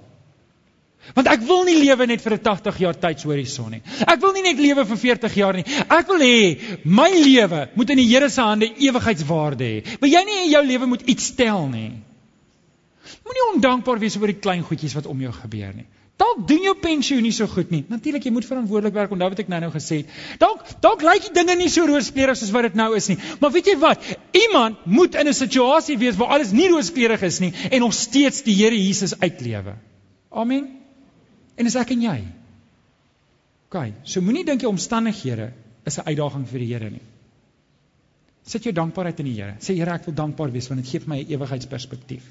[1.15, 3.81] Want ek wil nie lewe net vir 'n 80 jaar tydshorison nie.
[4.07, 5.65] Ek wil nie net lewe vir 40 jaar nie.
[5.89, 9.97] Ek wil hê my lewe moet in die Here se hande ewigheidswaarde hê.
[9.99, 11.91] Wil jy nie in jou lewe moet iets tel nie?
[13.25, 15.87] Moenie ondankbaar wees oor die klein goedjies wat om jou gebeur nie.
[16.21, 17.81] Dalk doen jou pensioen nie so goed nie.
[17.89, 20.17] Natuurlik jy moet verantwoordelik werk, onthou wat ek nou-nou gesê het.
[20.41, 23.17] Dalk dalk lyk die dinge nie so rooskleurig soos wat dit nou is nie.
[23.41, 24.05] Maar weet jy wat?
[24.37, 28.43] Iemand moet in 'n situasie wees waar alles nie rooskleurig is nie en nog steeds
[28.43, 29.73] die Here Jesus uitlewe.
[30.29, 30.69] Amen.
[31.55, 32.19] En dis ek en jy.
[33.71, 35.53] OK, so moenie dink jy omstandighede
[35.85, 37.05] is 'n uitdaging vir die Here nie.
[38.45, 39.55] Sit jou dankbaarheid in die Here.
[39.59, 42.23] Sê Here, ek wil dankbaar wees want dit gee vir my 'n ewigheidsperspektief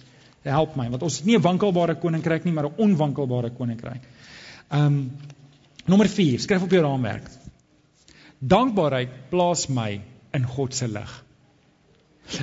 [0.48, 4.02] help my want ons het nie 'n wankelbare koninkryk nie maar 'n onwankelbare koninkryk.
[4.70, 5.12] Ehm um,
[5.86, 7.30] nommer 4, skryf op jou raamwerk.
[8.38, 10.00] Dankbaarheid plaas my
[10.32, 11.24] in God se lig.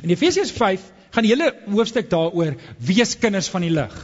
[0.02, 3.96] In Efesiërs 5 gaan die hele hoofstuk daaroor wees kinders van die lig.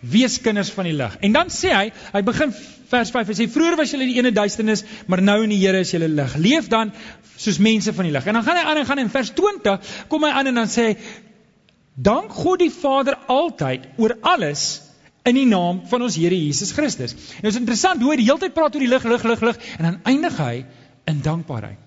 [0.00, 1.16] Wees kinders van die lig.
[1.20, 2.52] En dan sê hy, hy begin
[2.90, 5.60] vers 5 en sê vroeër was julle in die ene duisternis, maar nou in die
[5.60, 6.36] Here is julle lig.
[6.36, 6.92] Leef dan
[7.36, 8.26] soos mense van die lig.
[8.26, 10.68] En dan gaan hy aan en gaan in vers 20 kom hy aan en dan
[10.68, 10.96] sê hy
[12.00, 14.64] Dank God die Vader altyd oor alles
[15.28, 17.12] in die naam van ons Here Jesus Christus.
[17.12, 19.44] En dit is interessant hoe hy die hele tyd praat oor die lig, lig, lig,
[19.50, 20.54] lig en dan eindig hy
[21.10, 21.86] in dankbaarheid.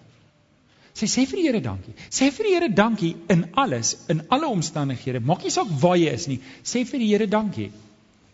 [0.93, 1.95] Sê sê vir die Here dankie.
[2.13, 5.23] Sê vir die Here dankie in alles, in alle omstandighede.
[5.25, 6.39] Maak nie saak waar jy is nie.
[6.61, 7.71] Sê vir die Here dankie.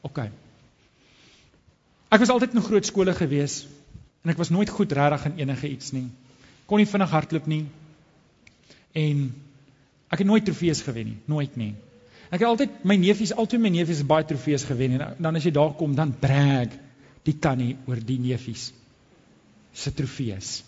[0.03, 0.25] OK.
[2.09, 3.61] Ek was altyd in groot skole gewees
[4.25, 6.09] en ek was nooit goed regtig in enige iets nie.
[6.67, 7.63] Kon nie vinnig hardloop nie.
[8.97, 9.29] En
[10.09, 11.73] Ek het nooit trofees gewen nie, nooit nie.
[12.29, 15.53] Ek het altyd my neefies, altyd my neefies baie trofees gewen en dan as jy
[15.53, 16.75] daar kom dan brag
[17.25, 18.69] die tannie oor die neefies
[19.73, 20.59] se trofees.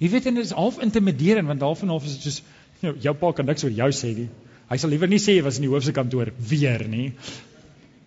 [0.00, 2.40] Jy weet en dit is half intimiderend want half en half is dit soos
[2.82, 4.28] jou, jou pa kan niks oor jou sê nie.
[4.68, 7.12] Hy sal liewer nie sê jy was in die hoofse kantoor weer nie.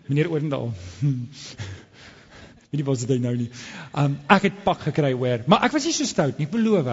[0.10, 0.72] Meneer Oorendal.
[2.76, 3.52] Wie was dit nou nie?
[3.94, 6.90] Um ek het pak gekry hoor, maar ek was nie so stout nie, beloof.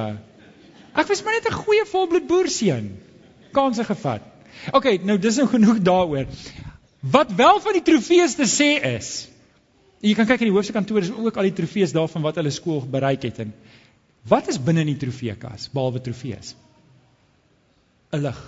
[0.93, 2.93] Ek was maar net 'n goeie volbloed boerseun
[3.53, 4.25] kanse gevat.
[4.73, 6.27] OK, nou dis nou genoeg daaroor.
[7.03, 9.13] Wat wel van die trofees te sê is.
[10.03, 12.51] Jy kan kyk in die hoofse kantoor is ook al die trofees daarvan wat hulle
[12.55, 13.53] skool bereik het en
[14.31, 16.55] wat is binne in die trofeekas behalwe trofees?
[18.13, 18.41] 'n Lig.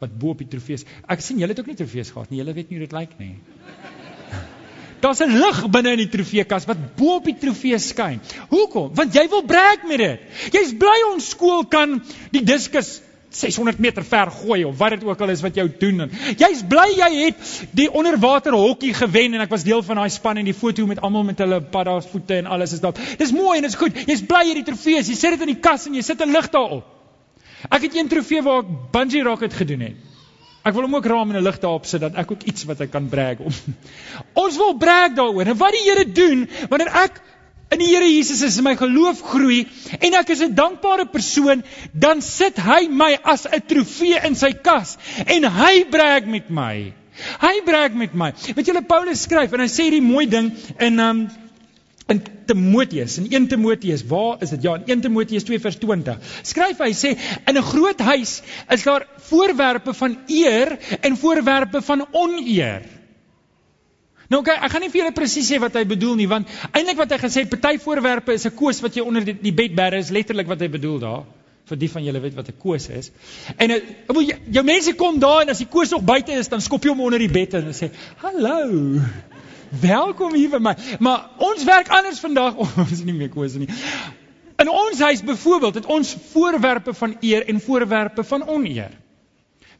[0.00, 0.84] Wat bo op die trofees.
[1.08, 2.38] Ek sien julle het ook nie trofees gehad nie.
[2.40, 3.34] Julle weet nie hoe dit lyk nie.
[5.04, 8.20] Daar's 'n lig binne in die trofeekas wat bo op die trofee skyn.
[8.48, 8.94] Hoekom?
[8.94, 10.20] Want jy wil brag met dit.
[10.52, 12.02] Jy's bly ons skool kan
[12.32, 13.00] die diskus
[13.30, 16.10] 600 meter ver gooi of wat dit ook al is wat jy doen.
[16.36, 20.40] Jy's bly jy het die onderwater hokkie gewen en ek was deel van daai span
[20.40, 22.98] en die foto met almal met hulle paddas voete en alles is daar.
[23.18, 23.96] Dis mooi en dit is goed.
[24.06, 25.08] Jy's bly jy het die trofees.
[25.08, 26.86] Jy sit dit in die kas en jy sit 'n lig daarop.
[27.70, 29.96] Ek het een trofee waar ek bungee rocket gedoen het.
[30.64, 32.80] Ek wil hom ook raam en 'n lig daarop sit dat ek ook iets wat
[32.80, 33.52] ek kan brag om.
[34.44, 35.46] Ons wil brag daaroor.
[35.46, 37.20] En wat die Here doen wanneer ek
[37.70, 39.64] in die Here Jesus is my geloof groei
[40.00, 41.62] en ek is 'n dankbare persoon,
[41.94, 46.92] dan sit hy my as 'n trofee in sy kas en hy brag met my.
[47.40, 48.32] Hy brag met my.
[48.56, 51.28] Weet julle Paulus skryf en hy sê hierdie mooi ding in um
[52.10, 54.62] in Timoteus, in 1 Timoteus, waar is dit?
[54.62, 56.18] Ja, in 1 Timoteus 2 vers 20.
[56.42, 62.06] Skryf hy sê in 'n groot huis is daar voorwerpe van eer en voorwerpe van
[62.10, 62.82] oneer.
[64.30, 66.98] Nou okay, ek gaan nie vir julle presies sê wat hy bedoel nie, want eintlik
[67.00, 69.74] wat hy gesê het, party voorwerpe is 'n koos wat jy onder die, die bed
[69.74, 71.24] bære, is letterlik wat hy bedoel daar
[71.70, 73.10] vir die van julle weet wat 'n koos is.
[73.56, 74.22] En ek wil
[74.56, 77.00] jou mense kom daar en as die koos nog buite is, dan skop jy hom
[77.00, 77.90] onder die bed en sê:
[78.22, 79.00] "Hallo.
[79.70, 82.56] Welkom hier by my." Maar ons werk anders vandag.
[82.84, 83.68] Ons is nie meer koos nie.
[84.58, 88.90] In ons huis byvoorbeeld het ons voorwerpe van eer en voorwerpe van oneer.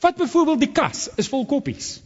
[0.01, 2.01] Wat byvoorbeeld die kas is vol koppies.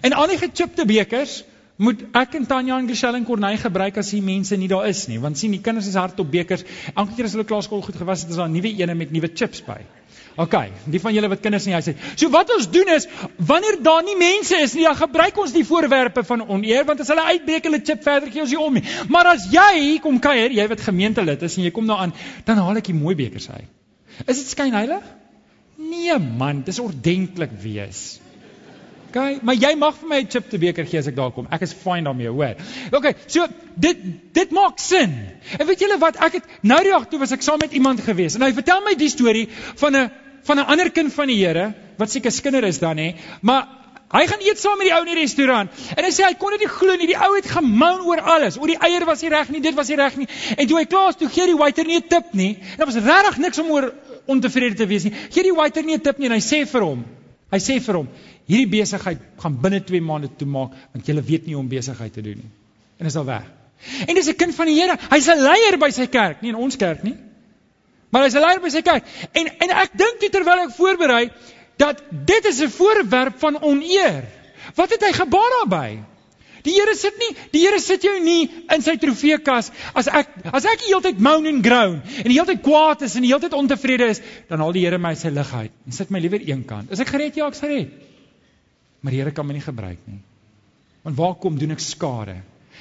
[0.00, 1.44] En al die gechipte bekers
[1.86, 5.06] moet ek en Tanya en Giselle en Corneille gebruik as die mense nie daar is
[5.10, 6.64] nie want sien die kinders is hard op bekers
[6.94, 9.30] elke keer as hulle klaarskool goed gewas het is daar 'n nuwe ene met nuwe
[9.34, 9.80] chips by
[10.40, 10.54] OK,
[10.88, 12.04] die van julle wat kinders in die huis het.
[12.16, 15.64] So wat ons doen is wanneer daar nie mense is nie, dan gebruik ons die
[15.68, 18.84] voorwerpe van oneer want as hulle uitbreek hulle chip verder gee ons nie om nie.
[19.12, 22.14] Maar as jy kom kuier, jy wat gemeentelid is en jy kom daaraan,
[22.48, 23.68] dan haal ek die mooi bekers uit.
[24.24, 25.04] Is dit skynheilig?
[25.76, 28.22] Nee man, dis ordentlik wees.
[29.12, 31.46] Okay, maar jy mag vir my 'n chip te beker gee as ek daar kom.
[31.52, 32.56] Ek is fine daarmee, hoor.
[32.96, 33.44] Okay, so
[33.76, 33.98] dit
[34.32, 35.12] dit maak sin.
[35.58, 36.16] En weet julle wat?
[36.16, 38.80] Ek het nou die dag toe was ek saam met iemand gewees en hy vertel
[38.80, 40.10] my die storie van 'n
[40.48, 43.68] van 'n ander kind van die Here wat seker skinder is dan hè, maar
[44.12, 46.50] hy gaan eet saam met die ou in die restaurant en hy sê hy kon
[46.50, 47.06] dit nie glo nie.
[47.06, 48.56] Die ou het gemoun oor alles.
[48.56, 50.28] Oor die eier was nie reg nie, dit was nie reg nie.
[50.56, 52.56] En toe hy klaar is, toe gee die waiter nie 'n tip nie.
[52.56, 53.92] En daar was regtig niks om oor
[54.26, 55.12] ontevrede te wees nie.
[55.30, 57.04] Gee die waiter nie 'n tip nie en hy sê vir hom,
[57.52, 58.08] hy sê vir hom,
[58.48, 62.22] hierdie besigheid gaan binne 2 maande toemaak want jy weet nie hoe om besigheid te
[62.24, 62.50] doen nie.
[62.98, 63.44] En is al weg.
[64.06, 64.96] En dis 'n kind van die Here.
[65.10, 67.16] Hy's 'n leier by sy kerk, nie in ons kerk nie.
[68.10, 69.04] Maar hy's 'n leier by sy kerk.
[69.32, 71.30] En en ek dink terwyl ek voorberei
[71.76, 74.24] dat dit is 'n voorwerp van oneer.
[74.74, 75.98] Wat het hy gebaar daarbey?
[76.62, 80.66] Die Here sit nie, die Here sit jou nie in sy trofeekas as ek as
[80.68, 83.32] ek die hele tyd moan and groan en die hele tyd kwaad is en die
[83.32, 86.22] hele tyd ontevrede is, dan haal die Here my sy lig uit en sit my
[86.22, 86.92] liewer eenkant.
[86.94, 87.38] Is ek gered?
[87.38, 87.90] Ja, ek's gered.
[89.02, 90.20] Maar die Here kan my nie gebruik nie.
[91.02, 92.38] Want waar kom doen ek skade?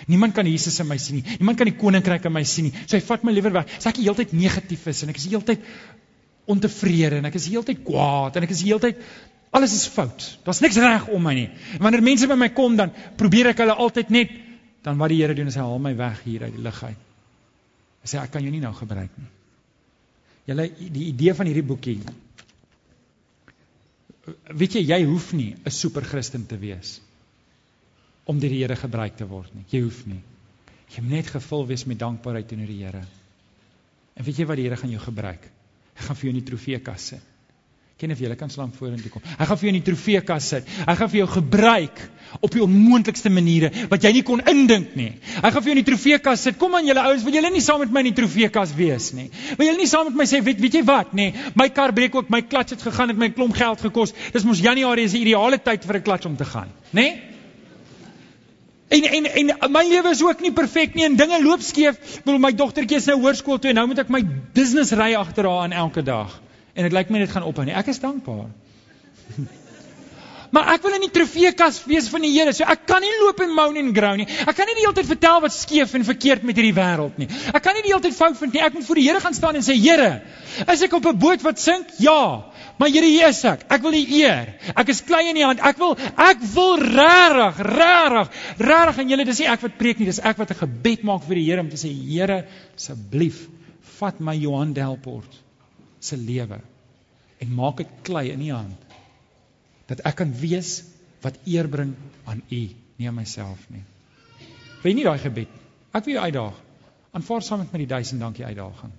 [0.09, 1.37] Niemand kan Jesus in my sien nie.
[1.39, 2.75] Niemand kan die koninkryk in my sien nie.
[2.85, 3.73] So hy vat my liewer weg.
[3.77, 5.65] As ek die hele tyd negatief is en ek is die hele tyd
[6.49, 9.03] ontevrede en ek is die hele tyd kwaad en ek is die hele tyd
[9.51, 10.39] Alles is fout.
[10.45, 11.49] Daar's niks reg om my nie.
[11.75, 14.31] En wanneer mense by my kom dan probeer ek hulle altyd net
[14.85, 17.07] dan wat die Here doen is hy haal my weg hier uit die lig uit.
[18.01, 19.29] Hy sê ek kan jou nie nou gebruik nie.
[20.49, 21.99] Julle die idee van hierdie boekie.
[24.57, 26.99] Weet jy jy hoef nie 'n super Christen te wees
[28.25, 29.65] om deur die Here gebruik te word nie.
[29.69, 30.21] Jy hoef nie.
[30.95, 33.03] Jy moet net gevul wees met dankbaarheid teenoor die Here.
[34.15, 35.51] En weet jy wat die Here gaan jou gebruik?
[35.95, 37.30] Hy gaan vir jou in die trofeekas sit.
[38.01, 39.21] Ken of jy kan slaan vorentoe kom.
[39.21, 40.69] Hy gaan vir jou in die trofeekas sit.
[40.87, 41.99] Hy gaan vir jou gebruik
[42.39, 45.11] op die onmoontlikste maniere wat jy nie kon indink nie.
[45.35, 46.57] Hy gaan vir jou in die trofeekas sit.
[46.57, 49.27] Kom aan julle ouens, wil julle nie saam met my in die trofeekas wees nie?
[49.59, 51.29] Wil julle nie saam met my sê, weet weet jy wat, nê?
[51.59, 54.15] My kar breek ook, my klats het gegaan, het my klomp geld gekos.
[54.33, 57.07] Dis mos Januarie is die ideale tyd vir 'n klats om te gaan, nê?
[58.89, 61.99] En en en my lewe is ook nie perfek nie en dinge loop skeef.
[62.17, 65.13] Ek bedoel my dogtertjie is nou hoërskool toe en nou moet ek my business ry
[65.15, 66.41] agter haar aan elke dag.
[66.73, 67.75] En dit lyk my dit gaan ophou nie.
[67.75, 68.47] Ek is dankbaar.
[70.55, 72.53] maar ek wil in die trofeekas wees van die Here.
[72.55, 74.27] So ek kan nie loop en moan en groan nie.
[74.27, 77.27] Ek kan nie die hele tyd vertel wat skeef en verkeerd met hierdie wêreld nie.
[77.51, 78.63] Ek kan nie die hele tyd fout vind nie.
[78.63, 80.11] Ek moet voor die Here gaan staan en sê, Here,
[80.71, 81.91] is ek op 'n boot wat sink?
[81.99, 82.47] Ja.
[82.79, 83.67] Maar Here, hier is ek.
[83.69, 84.55] Ek wil U eer.
[84.75, 85.59] Ek is klein in U hand.
[85.59, 90.07] Ek wil ek wil regtig, regtig, regtig en julle dis nie ek wat preek nie,
[90.07, 93.47] dis ek wat 'n gebed maak vir die Here om te sê, Here, asseblief,
[93.99, 95.50] vat my Johan Delport
[96.01, 96.59] se lewe
[97.41, 98.89] en maak dit klei in u hand
[99.91, 100.81] dat ek kan wees
[101.21, 101.93] wat eer bring
[102.29, 102.61] aan u
[102.97, 103.83] nie aan myself nie.
[104.81, 105.49] Jy nie daai gebed?
[105.93, 106.57] Ek wil jou uitdaag.
[107.17, 108.93] Aanvaar saam met my die 1000 dankie uitdaging.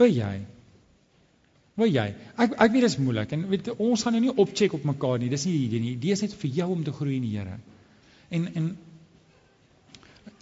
[0.00, 0.32] Wil jy?
[1.80, 2.06] Wil jy?
[2.42, 5.20] Ek ek weet dit is moeilik en weet ons gaan nou nie opcheck op mekaar
[5.22, 5.30] nie.
[5.32, 5.94] Dis nie die idee nie.
[5.94, 7.56] Die idee is net vir jou om te groei in die Here.
[8.34, 8.70] En en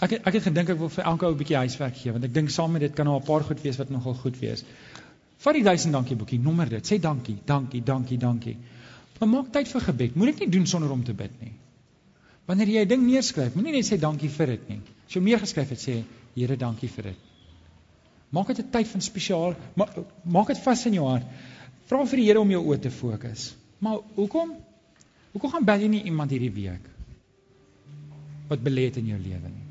[0.07, 2.35] ek ek het gedink ek wil vir elke ou 'n bietjie huiswerk gee want ek
[2.35, 4.64] dink saam met dit kan daar 'n paar goed wees wat nogal goed wees
[5.44, 6.87] Vat die 1000 dankie boekie, nommer dit.
[6.88, 8.57] Sê dankie, dankie, dankie, dankie.
[9.18, 10.16] Maar maak tyd vir gebed.
[10.16, 11.52] Moenie dit nie doen sonder om te bid nie.
[12.48, 14.80] Wanneer jy 'n ding neerskryf, moenie net sê dankie vir dit nie.
[15.07, 16.02] As jy meer geskryf het, sê
[16.35, 17.18] Here, dankie vir dit.
[18.30, 19.87] Maak dit 'n tyd van spesiaal, ma
[20.24, 21.26] maak dit vas in jou hart.
[21.87, 23.54] Vra vir die Here om jou oë te fokus.
[23.78, 24.54] Maar hoekom?
[25.33, 26.90] Hoekom gaan bel jy nie iemand hierdie week
[28.48, 29.68] wat belê het in jou lewe nie?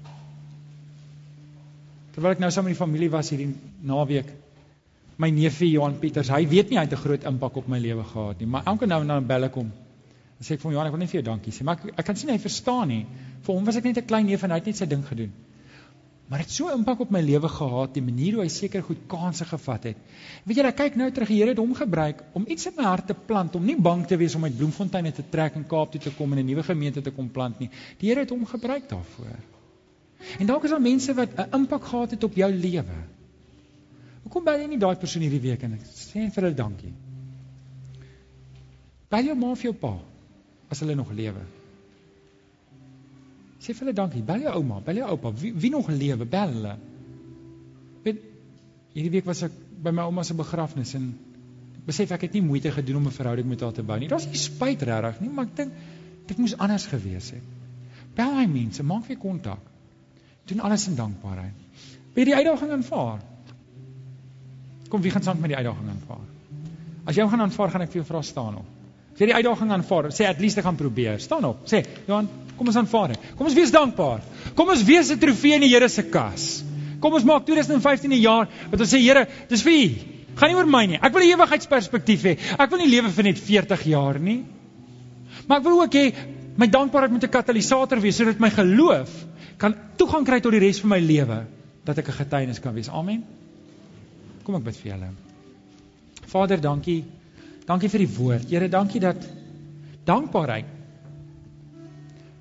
[2.13, 4.29] Terwyl ek nou saam met die familie was hierdie naweek,
[5.17, 8.03] my neefie Johan Pieters, hy weet nie hy het 'n groot impak op my lewe
[8.03, 9.71] gehad nie, maar elke nou en dan bel ek hom.
[10.37, 11.93] Dan sê ek vir hom Johan, ek wil net vir jou dankie sê, maar ek,
[11.99, 13.05] ek kan sien hy verstaan nie.
[13.41, 15.31] Vir hom was ek net 'n klein neef en hy het net sy ding gedoen.
[16.27, 19.01] Maar dit het so impak op my lewe gehad, die manier hoe hy seker goed
[19.07, 19.97] kansse gevat het.
[20.45, 22.83] Weet jy, ek kyk nou terug, die Here het hom gebruik om iets in my
[22.83, 25.91] hart te plant, om nie bang te wees om uit Bloemfontein te trek en Kaap
[25.91, 27.69] toe te kom en 'n nuwe gemeente te kom plant nie.
[27.99, 29.37] Die Here het hom gebruik daarvoor.
[30.39, 32.97] En dalk is daar mense wat 'n impak gehad het op jou lewe.
[34.33, 36.89] Hoekom bel jy nie daai persoon hierdie week en sê vir hulle dankie?
[39.13, 39.91] Bel jou ma of jou pa
[40.73, 41.43] as hulle nog lewe.
[43.61, 44.23] Sê vir hulle dankie.
[44.25, 46.71] Bel jou ouma, bel jou oupa, wie, wie nog lewe, bel hulle.
[48.07, 48.23] Weet
[48.95, 51.11] hierdie week was ek by my ouma se begrafnis en
[51.85, 54.09] besef ek het nie moeite gedoen om 'n verhouding met haar te bou nie.
[54.09, 55.77] Daar's nie spyt regtig nie, maar ek dink
[56.31, 57.53] dit moes anders gewees het.
[58.17, 59.61] Bel hy mense, maak weer kontak.
[60.49, 61.85] Doen alles in dankbaarheid.
[62.15, 63.21] Wie die uitdaging aanvaar.
[64.93, 66.25] Kom, wie gaan saam met die uitdaging aanvaar?
[67.09, 68.65] As jy hom gaan aanvaar, gaan ek vir jou vra staan op.
[69.15, 71.17] As jy die uitdaging aanvaar, sê at least ek gaan probeer.
[71.23, 71.63] Staan op.
[71.69, 72.27] Sê, Johan,
[72.59, 73.25] kom ons aanvaar dit.
[73.39, 74.21] Kom ons wees dankbaar.
[74.53, 76.63] Kom ons wees 'n trofee in die Here se kas.
[77.01, 79.89] Kom ons maak 2015 'n jaar wat ons sê Here, dis vir U.
[80.37, 80.99] Gaan nie oor my nie.
[81.01, 82.37] Ek wil 'n ewigheidsperspektief hê.
[82.59, 84.45] Ek wil nie lewe vir net 40 jaar nie.
[85.47, 86.13] Maar ek wil ook hê
[86.55, 89.09] my dankbaarheid moet 'n katalisator wees sodat my geloof
[89.57, 91.47] kan toegang kry tot die res van my lewe
[91.83, 92.89] dat ek 'n getuienis kan wees.
[92.89, 93.23] Amen.
[94.43, 95.09] Kom ek bid vir julle.
[96.33, 97.03] Vader, dankie.
[97.67, 98.49] Dankie vir die woord.
[98.51, 99.23] Here, dankie dat
[100.07, 100.71] dankbaarheid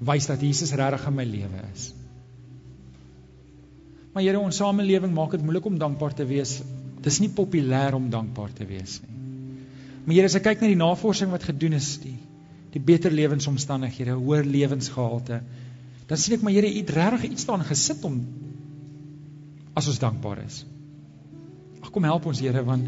[0.02, 1.92] wys dat Jesus regtig in my lewe is.
[4.12, 6.58] Maar Here, ons samelewing maak dit moeilik om dankbaar te wees.
[7.02, 9.20] Dis nie populêr om dankbaar te wees nie.
[10.02, 12.18] Maar Here, as ek kyk na die navorsing wat gedoen is, die
[12.72, 15.42] die beter lewensomstandighede, hoër lewensgehalte,
[16.08, 18.16] dan sien ek maar Here, U het regtig iets daarin gesit om
[19.76, 20.62] as ons dankbaar is.
[21.92, 22.86] Kom help ons Here want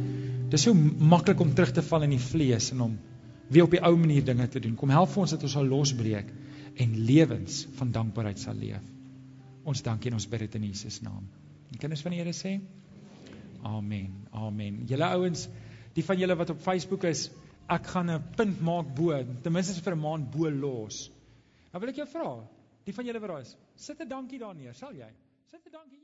[0.48, 2.98] dit is so maklik om terug te val in die vlees en om
[3.52, 4.76] weer op die ou manier dinge te doen.
[4.76, 6.30] Kom help vir ons dat ons sal losbreek
[6.80, 8.84] en lewens van dankbaarheid sal leef.
[9.64, 11.24] Ons dankie en ons bid dit in Jesus naam.
[11.72, 12.58] En kinders van die Here sê
[13.64, 14.26] Amen.
[14.36, 14.82] Amen.
[14.88, 15.46] Julle ouens,
[15.96, 17.30] die van julle wat op Facebook is,
[17.72, 21.10] ek gaan 'n punt maak bo, ten minste vir 'n maand bo los.
[21.72, 22.44] Nou wil ek jou vra,
[22.84, 25.08] die van julle wat daar is, sit 'n dankie daar neer, sal jy?
[25.50, 26.03] Sit 'n dankie